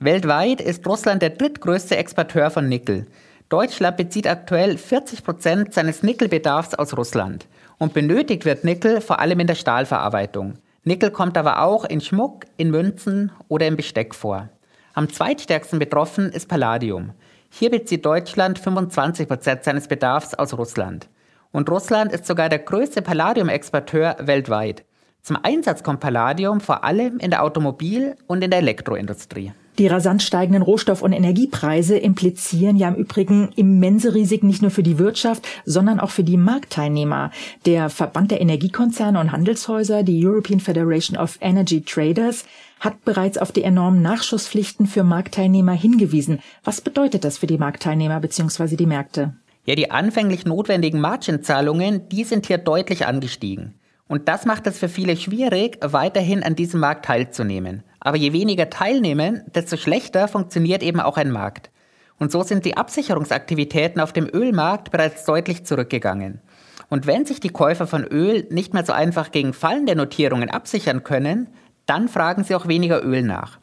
Weltweit 0.00 0.60
ist 0.60 0.86
Russland 0.86 1.20
der 1.22 1.30
drittgrößte 1.30 1.96
Exporteur 1.96 2.50
von 2.50 2.68
Nickel. 2.68 3.06
Deutschland 3.48 3.96
bezieht 3.96 4.26
aktuell 4.26 4.78
40 4.78 5.22
Prozent 5.22 5.74
seines 5.74 6.02
Nickelbedarfs 6.02 6.74
aus 6.74 6.96
Russland. 6.96 7.46
Und 7.78 7.94
benötigt 7.94 8.44
wird 8.44 8.64
Nickel 8.64 9.00
vor 9.00 9.20
allem 9.20 9.40
in 9.40 9.46
der 9.46 9.54
Stahlverarbeitung. 9.54 10.54
Nickel 10.84 11.10
kommt 11.10 11.38
aber 11.38 11.62
auch 11.62 11.84
in 11.84 12.00
Schmuck, 12.00 12.44
in 12.56 12.70
Münzen 12.70 13.30
oder 13.48 13.66
im 13.66 13.76
Besteck 13.76 14.14
vor. 14.14 14.48
Am 14.94 15.08
zweitstärksten 15.08 15.78
betroffen 15.78 16.32
ist 16.32 16.48
Palladium. 16.48 17.12
Hier 17.50 17.70
bezieht 17.70 18.04
Deutschland 18.04 18.58
25 18.58 19.28
Prozent 19.28 19.64
seines 19.64 19.86
Bedarfs 19.86 20.34
aus 20.34 20.56
Russland. 20.58 21.08
Und 21.52 21.70
Russland 21.70 22.12
ist 22.12 22.26
sogar 22.26 22.48
der 22.48 22.58
größte 22.58 23.00
Palladium-Exporteur 23.00 24.16
weltweit. 24.20 24.84
Zum 25.22 25.38
Einsatz 25.42 25.82
kommt 25.82 26.00
Palladium 26.00 26.60
vor 26.60 26.84
allem 26.84 27.18
in 27.18 27.30
der 27.30 27.42
Automobil- 27.42 28.16
und 28.26 28.42
in 28.42 28.50
der 28.50 28.60
Elektroindustrie. 28.60 29.52
Die 29.78 29.86
rasant 29.86 30.24
steigenden 30.24 30.62
Rohstoff- 30.62 31.02
und 31.02 31.12
Energiepreise 31.12 31.96
implizieren 31.96 32.76
ja 32.76 32.88
im 32.88 32.96
Übrigen 32.96 33.50
immense 33.54 34.12
Risiken 34.12 34.48
nicht 34.48 34.60
nur 34.60 34.72
für 34.72 34.82
die 34.82 34.98
Wirtschaft, 34.98 35.46
sondern 35.64 36.00
auch 36.00 36.10
für 36.10 36.24
die 36.24 36.36
Marktteilnehmer. 36.36 37.30
Der 37.64 37.88
Verband 37.88 38.32
der 38.32 38.40
Energiekonzerne 38.40 39.20
und 39.20 39.30
Handelshäuser, 39.30 40.02
die 40.02 40.26
European 40.26 40.58
Federation 40.58 41.16
of 41.16 41.38
Energy 41.40 41.82
Traders, 41.82 42.44
hat 42.80 43.04
bereits 43.04 43.38
auf 43.38 43.52
die 43.52 43.62
enormen 43.62 44.02
Nachschusspflichten 44.02 44.88
für 44.88 45.04
Marktteilnehmer 45.04 45.72
hingewiesen. 45.72 46.40
Was 46.64 46.80
bedeutet 46.80 47.24
das 47.24 47.38
für 47.38 47.46
die 47.46 47.58
Marktteilnehmer 47.58 48.18
bzw. 48.18 48.74
die 48.74 48.86
Märkte? 48.86 49.34
Ja, 49.64 49.76
die 49.76 49.92
anfänglich 49.92 50.44
notwendigen 50.44 51.00
Margenzahlungen, 51.00 52.08
die 52.08 52.24
sind 52.24 52.46
hier 52.46 52.58
deutlich 52.58 53.06
angestiegen. 53.06 53.74
Und 54.08 54.26
das 54.26 54.46
macht 54.46 54.66
es 54.66 54.78
für 54.78 54.88
viele 54.88 55.16
schwierig, 55.16 55.78
weiterhin 55.82 56.42
an 56.42 56.56
diesem 56.56 56.80
Markt 56.80 57.04
teilzunehmen. 57.04 57.84
Aber 58.00 58.16
je 58.16 58.32
weniger 58.32 58.70
teilnehmen, 58.70 59.42
desto 59.54 59.76
schlechter 59.76 60.28
funktioniert 60.28 60.82
eben 60.82 61.00
auch 61.00 61.18
ein 61.18 61.30
Markt. 61.30 61.70
Und 62.18 62.32
so 62.32 62.42
sind 62.42 62.64
die 62.64 62.76
Absicherungsaktivitäten 62.76 64.00
auf 64.00 64.12
dem 64.12 64.28
Ölmarkt 64.32 64.90
bereits 64.90 65.24
deutlich 65.24 65.64
zurückgegangen. 65.64 66.40
Und 66.88 67.06
wenn 67.06 67.26
sich 67.26 67.38
die 67.38 67.50
Käufer 67.50 67.86
von 67.86 68.04
Öl 68.04 68.46
nicht 68.50 68.72
mehr 68.72 68.84
so 68.84 68.92
einfach 68.92 69.30
gegen 69.30 69.52
fallende 69.52 69.94
Notierungen 69.94 70.50
absichern 70.50 71.04
können, 71.04 71.48
dann 71.84 72.08
fragen 72.08 72.44
sie 72.44 72.54
auch 72.54 72.66
weniger 72.66 73.04
Öl 73.04 73.22
nach. 73.22 73.58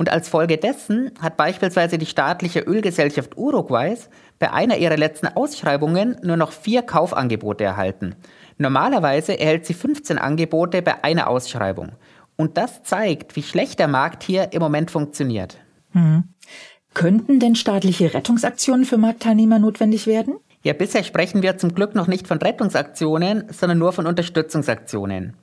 Und 0.00 0.10
als 0.10 0.30
Folge 0.30 0.56
dessen 0.56 1.10
hat 1.20 1.36
beispielsweise 1.36 1.98
die 1.98 2.06
staatliche 2.06 2.60
Ölgesellschaft 2.60 3.36
Uruguays 3.36 4.08
bei 4.38 4.50
einer 4.50 4.78
ihrer 4.78 4.96
letzten 4.96 5.26
Ausschreibungen 5.26 6.16
nur 6.22 6.38
noch 6.38 6.52
vier 6.52 6.80
Kaufangebote 6.80 7.64
erhalten. 7.64 8.14
Normalerweise 8.56 9.38
erhält 9.38 9.66
sie 9.66 9.74
15 9.74 10.16
Angebote 10.16 10.80
bei 10.80 11.04
einer 11.04 11.28
Ausschreibung. 11.28 11.92
Und 12.36 12.56
das 12.56 12.82
zeigt, 12.82 13.36
wie 13.36 13.42
schlecht 13.42 13.78
der 13.78 13.88
Markt 13.88 14.22
hier 14.22 14.54
im 14.54 14.62
Moment 14.62 14.90
funktioniert. 14.90 15.58
Hm. 15.90 16.24
Könnten 16.94 17.38
denn 17.38 17.54
staatliche 17.54 18.14
Rettungsaktionen 18.14 18.86
für 18.86 18.96
Marktteilnehmer 18.96 19.58
notwendig 19.58 20.06
werden? 20.06 20.36
Ja, 20.62 20.72
bisher 20.72 21.04
sprechen 21.04 21.42
wir 21.42 21.58
zum 21.58 21.74
Glück 21.74 21.94
noch 21.94 22.06
nicht 22.06 22.26
von 22.26 22.38
Rettungsaktionen, 22.38 23.48
sondern 23.52 23.76
nur 23.76 23.92
von 23.92 24.06
Unterstützungsaktionen. 24.06 25.36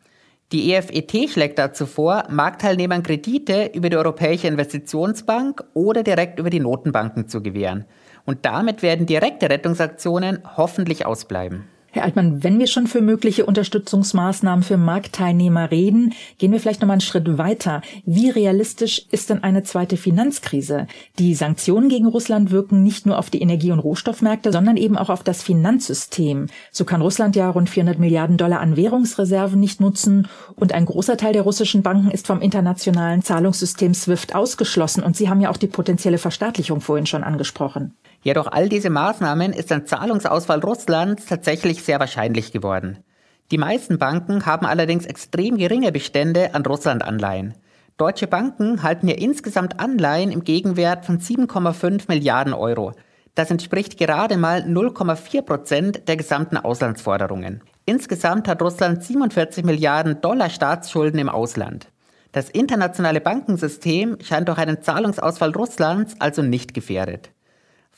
Die 0.53 0.73
EFET 0.73 1.29
schlägt 1.29 1.59
dazu 1.59 1.85
vor, 1.85 2.23
Marktteilnehmern 2.29 3.03
Kredite 3.03 3.69
über 3.73 3.89
die 3.89 3.97
Europäische 3.97 4.47
Investitionsbank 4.47 5.61
oder 5.73 6.03
direkt 6.03 6.39
über 6.39 6.49
die 6.49 6.61
Notenbanken 6.61 7.27
zu 7.27 7.43
gewähren. 7.43 7.83
Und 8.25 8.45
damit 8.45 8.81
werden 8.81 9.05
direkte 9.05 9.49
Rettungsaktionen 9.49 10.39
hoffentlich 10.55 11.05
ausbleiben. 11.05 11.67
Herr 11.91 12.03
Altmann, 12.03 12.43
wenn 12.43 12.59
wir 12.59 12.67
schon 12.67 12.85
für 12.85 13.01
mögliche 13.01 13.45
Unterstützungsmaßnahmen 13.45 14.61
für 14.61 14.75
Marktteilnehmer 14.75 15.71
reden, 15.71 16.13
gehen 16.37 16.51
wir 16.51 16.59
vielleicht 16.59 16.81
noch 16.81 16.87
mal 16.87 16.93
einen 16.93 17.01
Schritt 17.01 17.37
weiter. 17.37 17.81
Wie 18.05 18.29
realistisch 18.29 19.05
ist 19.09 19.29
denn 19.29 19.41
eine 19.41 19.63
zweite 19.63 19.95
Finanzkrise? 19.95 20.87
Die 21.17 21.33
Sanktionen 21.33 21.87
gegen 21.87 22.05
Russland 22.05 22.51
wirken 22.51 22.83
nicht 22.83 23.05
nur 23.05 23.17
auf 23.17 23.29
die 23.29 23.41
Energie- 23.41 23.71
und 23.71 23.79
Rohstoffmärkte, 23.79 24.51
sondern 24.51 24.75
eben 24.75 24.97
auch 24.97 25.09
auf 25.09 25.23
das 25.23 25.41
Finanzsystem. 25.41 26.47
So 26.71 26.83
kann 26.83 27.01
Russland 27.01 27.37
ja 27.37 27.49
rund 27.49 27.69
400 27.69 27.99
Milliarden 27.99 28.37
Dollar 28.37 28.59
an 28.59 28.75
Währungsreserven 28.75 29.59
nicht 29.59 29.79
nutzen 29.79 30.27
und 30.55 30.73
ein 30.73 30.85
großer 30.85 31.15
Teil 31.15 31.33
der 31.33 31.43
russischen 31.43 31.83
Banken 31.83 32.11
ist 32.11 32.27
vom 32.27 32.41
internationalen 32.41 33.23
Zahlungssystem 33.23 33.93
SWIFT 33.93 34.35
ausgeschlossen 34.35 35.03
und 35.03 35.15
Sie 35.15 35.29
haben 35.29 35.39
ja 35.39 35.49
auch 35.49 35.57
die 35.57 35.67
potenzielle 35.67 36.17
Verstaatlichung 36.17 36.81
vorhin 36.81 37.05
schon 37.05 37.23
angesprochen. 37.23 37.93
Ja, 38.27 38.33
durch 38.33 38.49
all 38.49 38.67
diese 38.67 38.89
Maßnahmen 38.89 39.53
ist 39.53 39.71
ein 39.71 39.85
Zahlungsausfall 39.85 40.59
Russlands 40.59 41.27
tatsächlich 41.27 41.81
sehr 41.81 42.01
wahrscheinlich 42.01 42.51
geworden. 42.51 42.97
Die 43.51 43.57
meisten 43.57 43.99
Banken 43.99 44.45
haben 44.45 44.65
allerdings 44.65 45.05
extrem 45.05 45.55
geringe 45.55 45.93
Bestände 45.93 46.53
an 46.53 46.65
Russland-Anleihen. 46.65 47.53
Deutsche 47.95 48.27
Banken 48.27 48.83
halten 48.83 49.07
ja 49.07 49.15
insgesamt 49.15 49.79
Anleihen 49.79 50.31
im 50.31 50.43
Gegenwert 50.43 51.05
von 51.05 51.19
7,5 51.19 52.09
Milliarden 52.09 52.51
Euro. 52.51 52.91
Das 53.33 53.49
entspricht 53.49 53.97
gerade 53.97 54.35
mal 54.35 54.63
0,4 54.63 55.41
Prozent 55.43 56.09
der 56.09 56.17
gesamten 56.17 56.57
Auslandsforderungen. 56.57 57.61
Insgesamt 57.85 58.49
hat 58.49 58.61
Russland 58.61 59.05
47 59.05 59.63
Milliarden 59.63 60.19
Dollar 60.19 60.49
Staatsschulden 60.49 61.21
im 61.21 61.29
Ausland. 61.29 61.87
Das 62.33 62.49
internationale 62.49 63.21
Bankensystem 63.21 64.17
scheint 64.21 64.49
durch 64.49 64.57
einen 64.57 64.81
Zahlungsausfall 64.81 65.51
Russlands 65.51 66.19
also 66.19 66.41
nicht 66.41 66.73
gefährdet. 66.73 67.31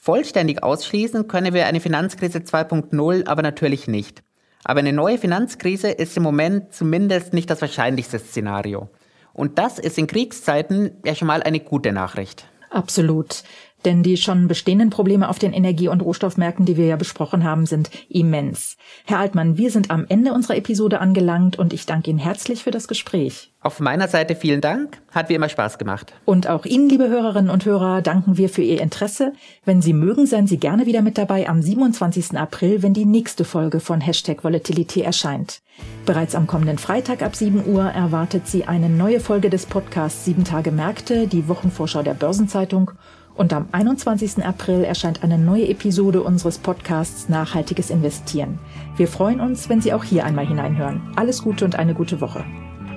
Vollständig 0.02 0.64
ausschließen 0.64 1.28
können 1.28 1.54
wir 1.54 1.66
eine 1.66 1.82
Finanzkrise 1.82 2.40
2.0 2.40 3.28
aber 3.28 3.42
natürlich 3.42 3.88
nicht. 3.88 4.24
Aber 4.64 4.80
eine 4.80 4.94
neue 4.94 5.18
Finanzkrise 5.18 5.90
ist 5.90 6.16
im 6.16 6.24
Moment 6.24 6.74
zumindest 6.74 7.34
nicht 7.34 7.50
das 7.50 7.62
wahrscheinlichste 7.62 8.18
Szenario. 8.18 8.90
Und 9.34 9.60
das 9.60 9.78
ist 9.78 9.98
in 9.98 10.08
Kriegszeiten 10.08 10.92
ja 11.06 11.16
schon 11.16 11.28
mal 11.28 11.44
eine 11.44 11.60
gute 11.60 11.92
Nachricht. 11.92 12.46
Absolut. 12.70 13.44
Denn 13.86 14.04
die 14.04 14.18
schon 14.18 14.48
bestehenden 14.48 14.90
Probleme 14.90 15.30
auf 15.30 15.40
den 15.40 15.54
Energie- 15.54 15.88
und 15.88 16.02
Rohstoffmärkten, 16.02 16.66
die 16.66 16.76
wir 16.76 16.86
ja 16.86 16.96
besprochen 16.98 17.44
haben, 17.44 17.66
sind 17.66 17.90
immens. 18.10 18.76
Herr 19.06 19.20
Altmann, 19.20 19.58
wir 19.58 19.72
sind 19.72 19.90
am 19.90 20.06
Ende 20.10 20.34
unserer 20.34 20.58
Episode 20.58 21.00
angelangt 21.00 21.58
und 21.58 21.72
ich 21.72 21.86
danke 21.86 22.10
Ihnen 22.10 22.20
herzlich 22.20 22.64
für 22.64 22.72
das 22.72 22.88
Gespräch. 22.88 23.52
Auf 23.62 23.80
meiner 23.80 24.08
Seite 24.08 24.36
vielen 24.36 24.62
Dank. 24.62 25.02
Hat 25.12 25.30
wie 25.30 25.34
immer 25.34 25.50
Spaß 25.50 25.78
gemacht. 25.78 26.14
Und 26.26 26.48
auch 26.48 26.66
Ihnen, 26.66 26.88
liebe 26.88 27.10
Hörerinnen 27.10 27.50
und 27.50 27.66
Hörer, 27.66 28.02
danken 28.02 28.38
wir 28.38 28.50
für 28.50 28.62
Ihr 28.62 28.82
Interesse. 28.82 29.34
Wenn 29.66 29.82
Sie 29.82 29.94
mögen, 29.94 30.26
seien 30.26 30.48
Sie 30.48 30.58
gerne 30.58 30.86
wieder 30.86 31.02
mit 31.02 31.18
dabei 31.18 31.50
am 31.50 31.62
27. 31.62 32.38
April, 32.38 32.84
wenn 32.84 32.94
die 32.94 33.06
nächste 33.06 33.44
Folge 33.44 33.80
von 33.80 34.02
Hashtag 34.02 34.44
Volatility 34.44 35.02
erscheint. 35.02 35.62
Bereits 36.06 36.36
am 36.36 36.48
kommenden 36.48 36.78
Freitag 36.78 37.22
ab 37.22 37.36
7 37.36 37.66
Uhr 37.66 37.84
erwartet 37.84 38.48
Sie 38.48 38.66
eine 38.66 38.90
neue 38.90 39.20
Folge 39.20 39.50
des 39.50 39.66
Podcasts 39.66 40.26
7 40.26 40.44
Tage 40.44 40.72
Märkte, 40.72 41.28
die 41.28 41.48
Wochenvorschau 41.48 42.02
der 42.04 42.14
Börsenzeitung 42.14 42.92
und 43.40 43.54
am 43.54 43.68
21. 43.72 44.44
April 44.44 44.84
erscheint 44.84 45.24
eine 45.24 45.38
neue 45.38 45.70
Episode 45.70 46.22
unseres 46.22 46.58
Podcasts 46.58 47.30
Nachhaltiges 47.30 47.90
Investieren. 47.90 48.60
Wir 48.98 49.08
freuen 49.08 49.40
uns, 49.40 49.70
wenn 49.70 49.80
Sie 49.80 49.94
auch 49.94 50.04
hier 50.04 50.26
einmal 50.26 50.46
hineinhören. 50.46 51.02
Alles 51.16 51.42
Gute 51.42 51.64
und 51.64 51.78
eine 51.78 51.94
gute 51.94 52.20
Woche. 52.20 52.44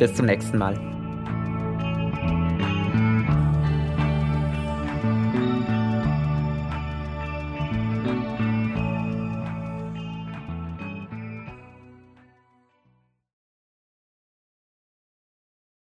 Bis 0.01 0.13
zum 0.15 0.27
nächsten 0.27 0.59
Mal. 0.59 0.92